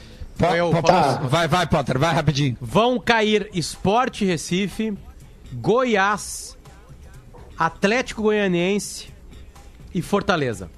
[0.56, 1.14] Eu- tá.
[1.24, 2.56] Vai, vai, Potter, vai rapidinho.
[2.60, 4.96] Vão cair Sport Recife,
[5.52, 6.56] Goiás,
[7.58, 9.08] Atlético Goianiense
[9.94, 10.70] e Fortaleza.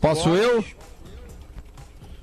[0.00, 0.64] Posso eu?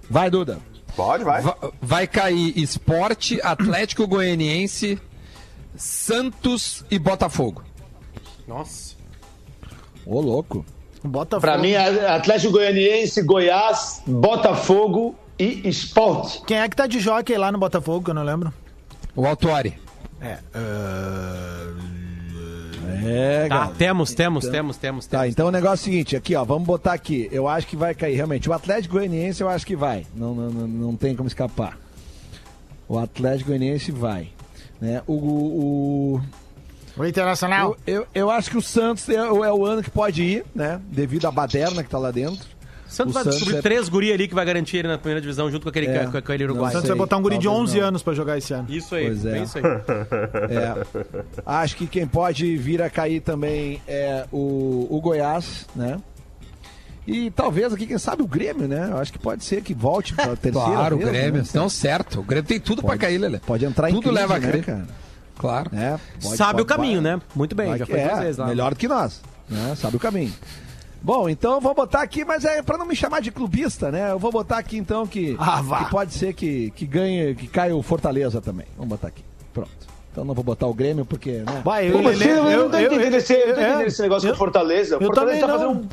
[0.10, 0.60] Vai, Duda.
[0.96, 1.42] Pode, vai.
[1.42, 5.00] Va- vai cair Esporte, Atlético Goianiense,
[5.76, 7.64] Santos e Botafogo.
[8.48, 8.96] Nossa.
[10.06, 10.66] Ô, louco.
[11.04, 11.42] Botafogo.
[11.42, 16.42] Pra mim, é Atlético Goianiense, Goiás, Botafogo e Esporte.
[16.46, 18.54] Quem é que tá de jockey lá no Botafogo, que eu não lembro?
[19.16, 19.78] O Autuari.
[20.22, 20.38] É.
[23.06, 23.76] É, Tá, galera.
[23.78, 25.34] temos, temos, temos, temos, Tá, temos.
[25.34, 27.28] então o negócio é o seguinte, aqui, ó, vamos botar aqui.
[27.32, 28.50] Eu acho que vai cair, realmente.
[28.50, 30.06] O Atlético Goianiense eu acho que vai.
[30.16, 31.78] Não, não, não, não tem como escapar.
[32.88, 34.30] O Atlético Goianiense vai.
[34.82, 35.02] Né?
[35.08, 36.22] O, o,
[36.98, 37.78] O Internacional.
[37.88, 40.46] eu, eu, eu acho que o Santos é, o- é o ano que pode ir,
[40.54, 40.80] né?
[40.92, 42.52] Devido à baderna que tá lá dentro.
[42.88, 45.20] Santos o vai Santos descobrir é- três guri ali que vai garantir ele na primeira
[45.20, 46.74] divisão junto com aquele, É, com, aquele não O uruguaio.
[46.74, 47.88] Santos vai botar um guri de talvez 11 não.
[47.88, 48.68] anos pra jogar esse ano.
[48.70, 49.38] Isso aí, Pois é.
[49.40, 49.64] é isso aí.
[50.54, 51.04] É.
[51.46, 55.98] Acho que quem pode vir a cair também é o, o Goiás, né?
[57.06, 58.90] E talvez aqui, quem sabe, o Grêmio, né?
[58.92, 61.42] Eu acho que pode ser que volte pra terceira Claro, o Grêmio.
[61.42, 61.50] né?
[61.54, 62.20] Não, certo.
[62.22, 63.40] O Grêmio tem tudo pra cair, Lelê.
[63.40, 64.64] Pode entrar em Tudo leva a né, crer.
[64.66, 64.88] cara?
[65.38, 65.70] Claro.
[65.76, 67.22] É, pode- Sabe pode- o caminho, vai- né?
[67.36, 68.48] Muito bem, vai- já foi é, duas vezes lá.
[68.48, 69.74] melhor do que nós, né?
[69.76, 70.32] Sabe o caminho.
[71.02, 74.12] Bom, então eu vou botar aqui, mas é pra não me chamar de clubista, né?
[74.12, 77.76] Eu vou botar aqui então que, Ah, que pode ser que, que ganhe, que caia
[77.76, 78.68] o Fortaleza também.
[78.78, 79.26] Vamos botar aqui.
[79.54, 79.70] Pronto.
[80.12, 81.62] Então não vou botar o Grêmio porque, né?
[81.66, 82.24] Vai, eu, Como assim?
[82.24, 84.96] Eu, eu, não tô entendendo esse, eu é, entendendo esse negócio eu- com Fortaleza.
[84.96, 85.90] eu Fortaleza também tá fazendo um...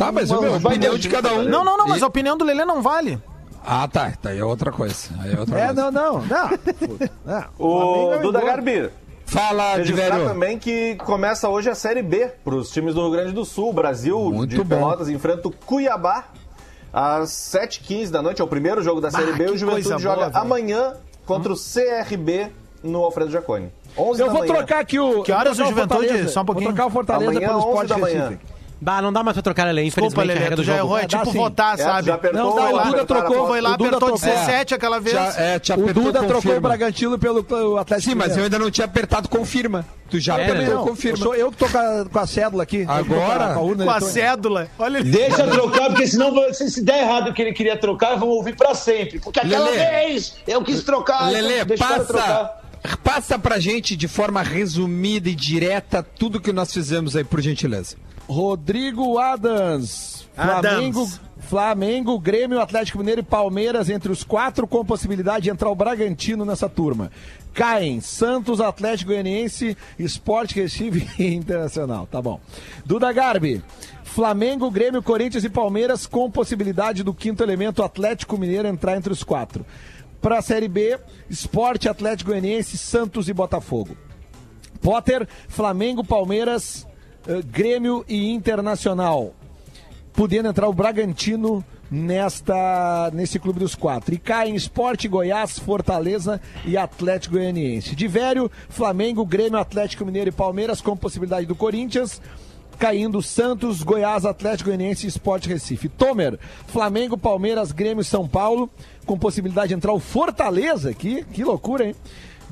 [0.00, 1.42] Tá, mas Uma- meu, vai opinião de cada um.
[1.42, 3.20] Não, não, não, mas E- a opinião do Lelê não vale.
[3.62, 4.10] Ah, tá.
[4.22, 4.96] Tá, aí é outra coisa.
[5.20, 5.90] Aí é outra É, coisa.
[5.90, 6.48] não, não, não.
[7.26, 7.44] não.
[7.58, 8.88] O Duda Garbi.
[9.26, 13.10] Fala, de Registrar também que começa hoje a Série B para os times do Rio
[13.10, 13.68] Grande do Sul.
[13.68, 14.76] O Brasil Muito de bom.
[14.76, 16.24] Pelotas enfrenta o Cuiabá
[16.90, 18.40] às 7h15 da noite.
[18.40, 19.50] É o primeiro jogo da Série B.
[19.50, 20.94] O Juventude joga boa, amanhã
[21.26, 22.48] contra o CRB
[22.82, 23.70] no Alfredo Jaconi.
[23.98, 24.54] 11 Eu da vou manhã.
[24.54, 25.22] trocar aqui o.
[25.22, 26.06] Que horas o Juventude?
[26.08, 26.28] Fortaleza.
[26.30, 26.68] Só um pouquinho.
[26.68, 28.28] Vou trocar o Fortaleza Amanhã, pelo 11 Sport da manhã.
[28.30, 28.59] Recife.
[28.82, 30.72] Bah, não dá mais pra trocar Lelê, Desculpa, infelizmente, a Lelê, regra tu do já
[30.78, 30.84] jogo.
[30.86, 31.38] errou, é É, dá tipo sim.
[31.38, 32.06] votar, É, sabe?
[32.06, 33.46] já apertou Não, o lá, Duda apertaram a trocou.
[33.48, 34.34] Foi lá, O Duda apertou trocou.
[34.36, 35.14] 17 aquela vez.
[35.16, 36.60] Já, é, te O apertou, Duda trocou o confirma.
[36.60, 38.54] Bragantino pelo pelo Atlético Sim, mas eu Mineiro.
[38.54, 39.84] ainda não tinha apertado confirma.
[40.10, 40.74] Tu já É, apertou?
[40.76, 41.18] Não, confirma.
[41.18, 42.84] Eu, sou eu que tô com a, com a cédula aqui.
[42.88, 42.98] Agora?
[43.04, 43.14] Eu que tô
[43.54, 44.00] com a urna Com a eletrônica.
[44.20, 44.68] cédula.
[44.78, 45.10] Olha ele.
[45.10, 48.28] Deixa trocar, porque senão vai- se, se der errado o que ele queria trocar, vão
[48.28, 49.20] ouvir pra sempre.
[49.20, 49.76] Porque aquela Lelê.
[50.06, 51.30] vez eu quis trocar.
[51.30, 52.60] Lelê, então deixa o cara passa, trocar.
[53.04, 57.94] passa pra gente de forma resumida e direta tudo que nós fizemos aí, por gentileza.
[58.30, 60.28] Rodrigo Adams.
[60.36, 61.20] Flamengo, Adams.
[61.40, 66.44] Flamengo, Grêmio, Atlético Mineiro e Palmeiras entre os quatro com possibilidade de entrar o Bragantino
[66.44, 67.10] nessa turma.
[67.52, 72.06] Caem Santos, Atlético Goianiense, Esporte Recife e Internacional.
[72.06, 72.40] Tá bom.
[72.86, 73.64] Duda Garbi.
[74.04, 79.24] Flamengo, Grêmio, Corinthians e Palmeiras com possibilidade do quinto elemento Atlético Mineiro entrar entre os
[79.24, 79.66] quatro.
[80.22, 83.96] Para a Série B, Esporte, Atlético Goianiense, Santos e Botafogo.
[84.80, 86.86] Potter, Flamengo, Palmeiras,
[87.50, 89.34] Grêmio e Internacional.
[90.12, 94.14] Podendo entrar o Bragantino nesta nesse clube dos quatro.
[94.14, 97.96] E caem Esporte, Goiás, Fortaleza e Atlético Goianiense.
[97.96, 102.20] De Vério, Flamengo, Grêmio, Atlético Mineiro e Palmeiras com possibilidade do Corinthians.
[102.78, 105.88] Caindo Santos, Goiás, Atlético Goianiense e Sport Recife.
[105.88, 108.70] Tomer, Flamengo, Palmeiras, Grêmio e São Paulo,
[109.04, 111.22] com possibilidade de entrar o Fortaleza aqui.
[111.30, 111.94] Que loucura, hein?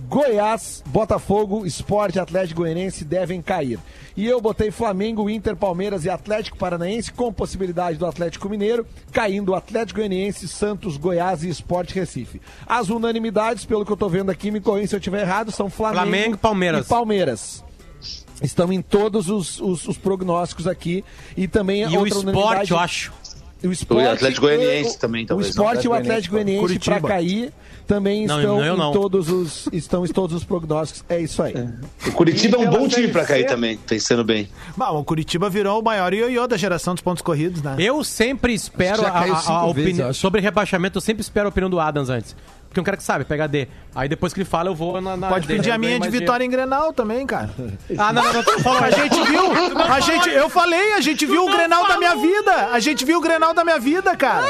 [0.07, 3.79] Goiás, Botafogo, Esporte, Atlético Goianiense devem cair.
[4.17, 9.55] E eu botei Flamengo, Inter, Palmeiras e Atlético Paranaense com possibilidade do Atlético Mineiro, caindo
[9.55, 12.41] Atlético Goianiense, Santos, Goiás e Esporte Recife.
[12.67, 15.69] As unanimidades, pelo que eu tô vendo aqui, me corrija se eu estiver errado, são
[15.71, 16.87] Flamengo, Flamengo e Palmeiras.
[16.87, 17.65] e Palmeiras.
[18.41, 21.05] Estão em todos os, os- os prognósticos aqui.
[21.37, 23.13] E também E o esporte, eu acho.
[23.67, 25.93] O esporte, O Atlético Goianiense o- também, O talvez, esporte e o.
[25.93, 27.53] Atlético Goianiense para cair
[27.87, 28.91] também Não, estão eu não.
[28.91, 31.03] em todos os estão em todos os prognósticos.
[31.09, 31.55] É isso aí.
[32.07, 33.55] O Curitiba é um bom time pra Série cair C?
[33.55, 34.49] também, pensando bem.
[34.77, 37.75] Bom, o Curitiba virou o maior ioiô da geração dos pontos corridos, né?
[37.79, 40.13] Eu sempre espero a, a- a opinião.
[40.13, 42.37] sobre rebaixamento, eu sempre espero a opinião do Adams antes.
[42.69, 43.67] Porque é um cara que sabe, pega D.
[43.95, 45.17] Aí depois que ele fala, eu vou na.
[45.17, 47.51] na Pode D, pedir eu a minha de vitória em Grenal também, cara.
[47.97, 48.43] Ah, não, não, não.
[48.43, 48.85] tu falou.
[48.85, 49.43] A gente viu,
[49.91, 52.69] a gente, eu falei, a gente viu o Grenal da minha vida.
[52.71, 54.45] A gente viu o Grenal da minha vida, cara.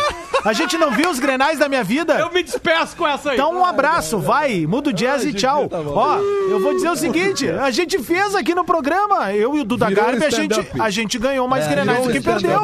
[0.45, 2.19] A gente não viu os Grenais da minha vida.
[2.19, 3.37] Eu me despeço com essa aí.
[3.37, 5.69] Então um abraço, vai, muda o jazz e tchau.
[5.71, 9.65] Ó, eu vou dizer o seguinte, a gente fez aqui no programa, eu e o
[9.65, 12.59] Duda Virou Garbi, a gente, a gente ganhou mais Grenais do que perdeu.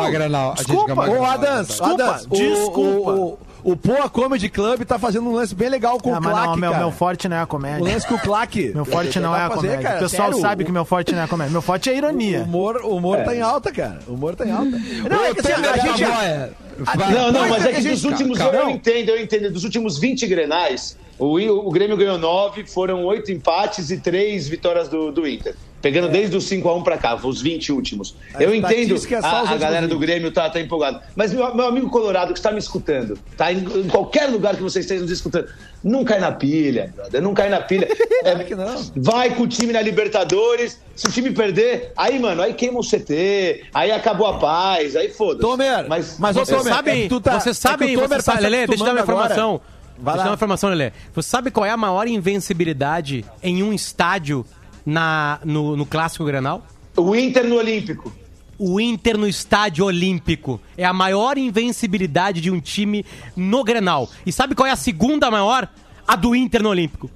[0.57, 1.09] Desculpa.
[1.09, 3.39] Ô, Adams, Desculpa, desculpa.
[3.65, 6.23] O, o, o Poa Comedy Club tá fazendo um lance bem legal com Ah, o
[6.23, 6.83] mas Claque, não, meu, cara.
[6.85, 7.85] meu forte não é a O comédia.
[7.93, 8.73] lance com o Claque.
[8.75, 9.83] Meu forte não é a fazer, comédia.
[9.83, 11.53] cara, o pessoal sério, sabe o- que meu forte não é a comédia.
[11.53, 12.43] Meu forte é a O ironia.
[12.43, 14.01] humor, o humor tá em alta, cara.
[14.07, 14.71] O humor tá em alta.
[14.71, 16.05] Não, é que assim, a gente...
[16.05, 17.13] Vai.
[17.13, 18.57] Não, não, mas é que gente- dos últimos, calma.
[18.59, 23.31] eu entendo, eu entendo, dos últimos 20 grenais, O, o Grêmio ganhou nove, foram oito
[23.31, 25.55] empates e três vitórias do, do Inter.
[25.85, 28.17] Pegando desde os 5x1 pra cá, os 20 últimos.
[28.33, 30.01] A Eu entendo, é a, a galera do 20.
[30.01, 30.99] Grêmio tá, tá empolgado.
[31.15, 34.63] Mas meu, meu amigo Colorado que está me escutando, tá em, em qualquer lugar que
[34.63, 35.47] vocês estejam nos escutando,
[35.83, 37.87] não cai na pilha, brother, não cai na pilha.
[38.25, 38.91] É, que não.
[38.97, 42.83] Vai com o time na Libertadores, se o time perder, aí, mano, aí queima o
[42.83, 45.43] CT, aí acabou a paz, aí foda-se.
[45.43, 48.09] Tomer, mas, mas, Você Tomer, sabe, é que tu tá- você é sabe, o Tomer
[48.09, 49.19] você sabe, Lelê, deixa eu dar uma agora.
[49.27, 49.61] informação.
[49.99, 50.93] Vai Deixa eu dar uma informação, Lelê.
[51.15, 54.47] Você sabe qual é a maior invencibilidade em um estádio
[54.85, 56.67] na, no, no Clássico Granal?
[56.97, 58.13] O Inter no Olímpico.
[58.59, 60.61] O Inter no Estádio Olímpico.
[60.77, 63.05] É a maior invencibilidade de um time
[63.37, 64.09] no Grenal.
[64.25, 65.69] E sabe qual é a segunda maior?
[66.07, 67.11] A do Inter no Olímpico.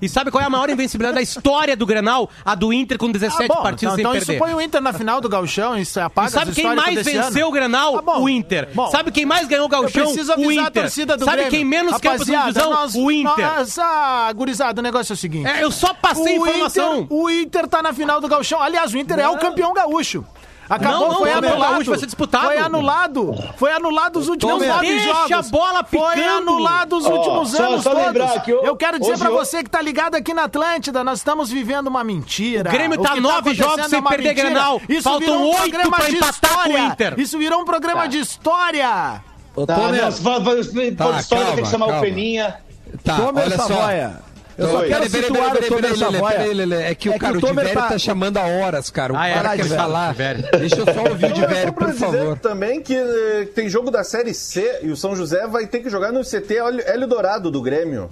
[0.00, 2.28] E sabe qual é a maior invencibilidade da história do Grenal?
[2.44, 4.32] A do Inter com 17 Ah, bom, partidas então, sem então perder.
[4.32, 7.48] isso põe o Inter na final do Gauchão, isso apaga E sabe quem mais venceu
[7.48, 8.02] o Grenal?
[8.06, 8.68] Ah, o Inter.
[8.74, 8.90] Bom.
[8.90, 10.06] sabe quem mais ganhou o Gauchão?
[10.36, 10.70] O Inter.
[10.82, 11.50] torcida do sabe Grêmio.
[11.50, 13.02] quem menos quer a Rapaziada, divisão?
[13.04, 13.46] o Inter.
[13.78, 15.46] Ah, gurizada, o negócio é o seguinte.
[15.46, 17.00] É, eu só passei o informação.
[17.00, 18.60] Inter, o Inter tá na final do Gauchão.
[18.60, 20.24] Aliás, o Inter é o campeão gaúcho.
[20.68, 21.72] Acabou, Não, não, foi o anulado.
[21.72, 22.46] gaúcho vai ser disputado.
[22.46, 23.34] Foi anulado.
[23.56, 25.32] Foi anulado os últimos Não nove deixa jogos.
[25.32, 26.36] a bola Foi picando.
[26.50, 28.42] anulado os últimos só- anos só todos.
[28.42, 31.18] que o- Eu quero dizer pra o- você que tá ligado aqui na Atlântida, nós
[31.18, 32.68] estamos vivendo uma mentira.
[32.68, 34.50] O Grêmio tá que nove acontecendo jogos é sem uma perder mentira.
[34.50, 34.80] Grenal.
[34.88, 36.78] Isso Faltam virou um oito programa pra de empatar com o história.
[36.86, 37.14] Inter.
[37.20, 38.06] Isso virou um programa Tá.
[38.08, 39.22] de história.
[39.54, 39.82] Ô, Tá, for,
[40.20, 41.98] for, for Tá, história, tem que calma, chamar calma.
[41.98, 42.56] o Peninha.
[43.04, 44.25] Tá, Tomer olha só.
[44.58, 44.88] Eu só Oi.
[44.88, 46.36] quero Peraí, situar peraí, o Tomer peraí, Lelê, Savoia.
[46.38, 46.82] peraí, Lelê.
[46.84, 49.12] É que o cara, o Diverio tá chamando há horas, cara.
[49.12, 50.10] O Ah, é, cara quer Diverio, falar.
[50.12, 50.44] Diverio.
[50.58, 52.38] Deixa eu só ouvir o é Diverio, pra por dizer favor.
[52.38, 55.90] também que eh, tem jogo da Série C e o São José vai ter que
[55.90, 56.54] jogar no CT
[56.86, 58.08] Hélio Dourado do Grêmio.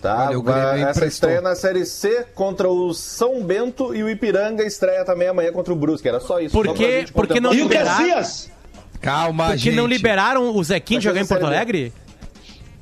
[0.00, 0.28] Tá?
[0.28, 1.06] Olha, Vai- essa emprestou.
[1.08, 5.72] estreia na Série C contra o São Bento e o Ipiranga estreia também amanhã contra
[5.72, 6.08] o Brusque.
[6.08, 6.52] Era só isso.
[6.52, 6.66] Por
[7.12, 8.50] Porque não E o Caxias?
[9.00, 9.76] Calma, Porque gente.
[9.76, 10.62] não liberaram o
[10.94, 11.52] Vai jogar em fazer Porto.
[11.54, 11.92] Alegre?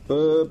[0.08, 0.48] Uh,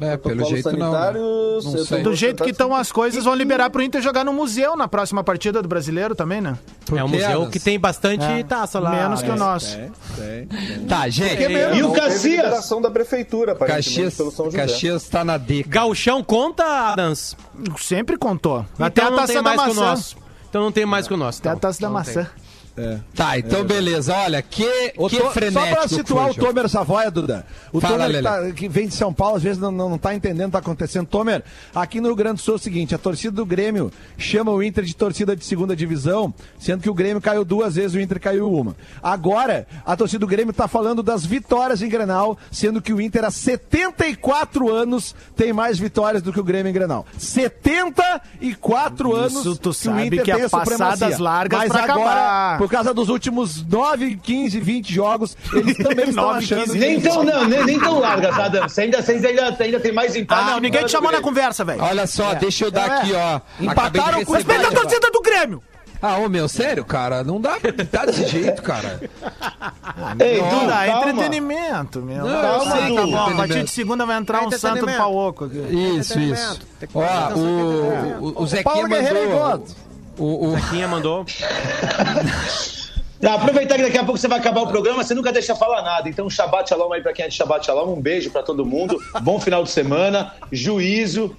[0.00, 0.92] É, pelo jeito não.
[0.92, 1.20] sanitário,
[1.62, 2.02] Não sei.
[2.02, 5.24] Do jeito que estão as coisas, vão liberar pro Inter jogar no museu na próxima
[5.24, 6.58] partida do brasileiro também, né?
[6.84, 7.48] Por é um museu Adas?
[7.50, 8.90] que tem bastante taça lá.
[8.90, 9.36] Menos que o É.
[9.36, 9.78] nosso.
[10.88, 11.42] Tá, gente.
[11.76, 12.68] E o Caxias?
[12.82, 14.58] da prefeitura, Caxias, pelo São José.
[14.58, 15.62] Caxias tá na D.
[15.62, 17.36] Gauchão conta, Adams?
[17.78, 18.64] Sempre contou.
[18.78, 19.80] Até Então a não taça da mais que o maçã.
[19.90, 20.16] nosso.
[20.48, 21.38] Então não tem mais que o nosso.
[21.40, 21.60] Até a então.
[21.60, 21.94] taça da Não
[22.76, 23.00] maçã.
[23.14, 24.14] Tá, então beleza.
[24.14, 25.66] Olha, que, Ô, que To- frenético.
[25.68, 26.34] Só pra que situar o.
[26.34, 27.46] Tomer Savoia, Duda.
[27.72, 28.22] O Fala, Tomer Lelê.
[28.22, 30.52] tá- que vem de São Paulo, às vezes não, não, não tá entendendo o que
[30.52, 31.06] tá acontecendo.
[31.06, 31.42] Tomer,
[31.74, 34.62] aqui no Rio Grande do Sul é o seguinte: a torcida do Grêmio chama o
[34.62, 38.20] Inter de torcida de segunda divisão, sendo que o Grêmio caiu duas vezes, o Inter
[38.20, 38.76] caiu uma.
[39.02, 43.24] Agora, a torcida do Grêmio tá falando das vitórias em Grenal, sendo que o Inter
[43.24, 47.06] há 74 anos tem mais vitórias do que o Grêmio em Grenal.
[47.18, 50.78] 74 Isso anos tu que o sabe Inter que é tem a supremacia.
[50.86, 52.58] passadas largas Mas pra agora, acabar.
[52.66, 56.64] Por causa dos últimos 9, 15, 20 jogos, eles também estão 9, achando.
[56.64, 58.62] 15, Nem tão, não, nem, nem tão larga, tá, Dan?
[58.68, 60.40] Você ainda, vocês ainda, ainda tem mais empate.
[60.42, 61.80] Ah, não, ninguém te chamou na conversa, velho.
[61.82, 62.92] Olha só, deixa eu dar É.
[62.98, 63.40] aqui, ó.
[63.60, 65.62] Empataram com- Respeita a torcida do Grêmio!
[66.02, 67.24] Ah, ô meu, sério, cara?
[67.24, 69.00] Não dá pra gritar desse jeito, cara.
[70.20, 71.10] Ei, Não, Duda, dá calma.
[71.10, 72.24] entretenimento, meu.
[72.26, 73.16] Não, Calma, sei tá é bom.
[73.16, 74.98] A partir de segunda vai entrar um santo entretenimento.
[74.98, 75.56] pau oco aqui.
[75.98, 76.60] Isso, isso.
[76.94, 79.66] Ó, o, o, o Zequinha Paulo Guerreiro é mandou...
[80.18, 81.24] O, o, Zequinha mandou.
[83.18, 85.80] Tá, aproveitar que daqui a pouco você vai acabar o programa, você nunca deixa falar
[85.80, 86.06] nada.
[86.06, 87.94] Então, Shabbat Shalom aí pra quem é de Shabbat Shalom.
[87.94, 88.98] Um beijo pra todo mundo.
[89.22, 91.34] Bom final de semana, juízo.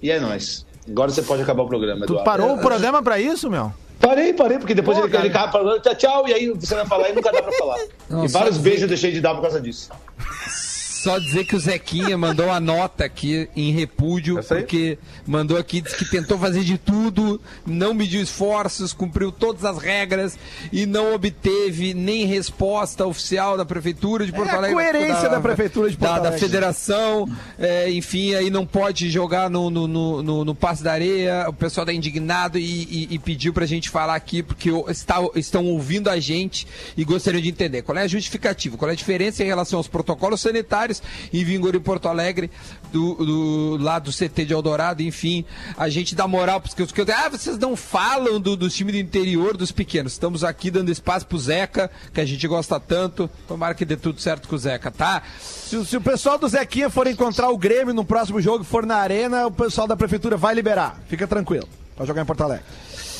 [0.00, 0.64] E é nóis.
[0.88, 2.24] Agora você pode acabar o programa, Tu Eduardo.
[2.24, 3.72] parou o programa pra isso, meu?
[3.98, 5.26] Parei, parei, porque depois Pô, ele, cara.
[5.26, 7.78] ele acaba falando tchau, tchau, e aí você vai falar e nunca dá pra falar.
[8.08, 9.90] Não, e vários beijos eu deixei de dar por causa disso.
[10.96, 15.96] Só dizer que o Zequinha mandou uma nota aqui em repúdio, porque mandou aqui, disse
[15.96, 20.38] que tentou fazer de tudo, não mediu esforços, cumpriu todas as regras
[20.72, 24.74] e não obteve nem resposta oficial da Prefeitura de Porto É a Alegre.
[24.74, 26.40] coerência da Prefeitura de Porto da, da Alegre.
[26.40, 27.28] Federação,
[27.58, 31.52] é, enfim, aí não pode jogar no, no, no, no, no Passe da Areia, o
[31.52, 36.08] pessoal tá indignado e, e, e pediu pra gente falar aqui, porque está, estão ouvindo
[36.08, 36.66] a gente
[36.96, 39.88] e gostariam de entender qual é a justificativa, qual é a diferença em relação aos
[39.88, 40.85] protocolos sanitários
[41.32, 42.50] em vigor em Porto Alegre,
[42.92, 45.44] do, do, lá do CT de Eldorado, enfim,
[45.76, 48.98] a gente dá moral porque os que ah, vocês não falam do, do time do
[48.98, 50.12] interior, dos pequenos.
[50.12, 53.28] Estamos aqui dando espaço pro Zeca, que a gente gosta tanto.
[53.46, 55.22] Tomara que dê tudo certo com o Zeca, tá?
[55.40, 58.66] Se, o- se o pessoal do Zequinha for encontrar o Grêmio no próximo jogo e
[58.66, 61.00] for na arena, o pessoal da prefeitura vai liberar.
[61.08, 61.68] Fica tranquilo.
[61.96, 62.64] Vai jogar em Porto Alegre.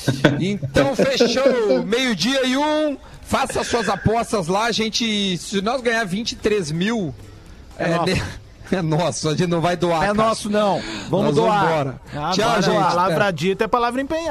[0.41, 2.97] Então fechou, meio-dia e um.
[3.23, 5.37] Faça suas apostas lá, gente.
[5.37, 7.13] Se nós ganhar 23 mil.
[7.79, 8.05] É, nosso.
[8.07, 8.23] ne-
[8.73, 10.03] é nosso, a gente não vai doar.
[10.03, 10.15] É cara.
[10.15, 10.81] nosso não.
[11.09, 11.65] Vamos Nós doar.
[11.65, 12.01] embora.
[12.15, 12.75] Ah, Tchau, gente.
[12.75, 14.25] Palavra dita é palavra empenhada.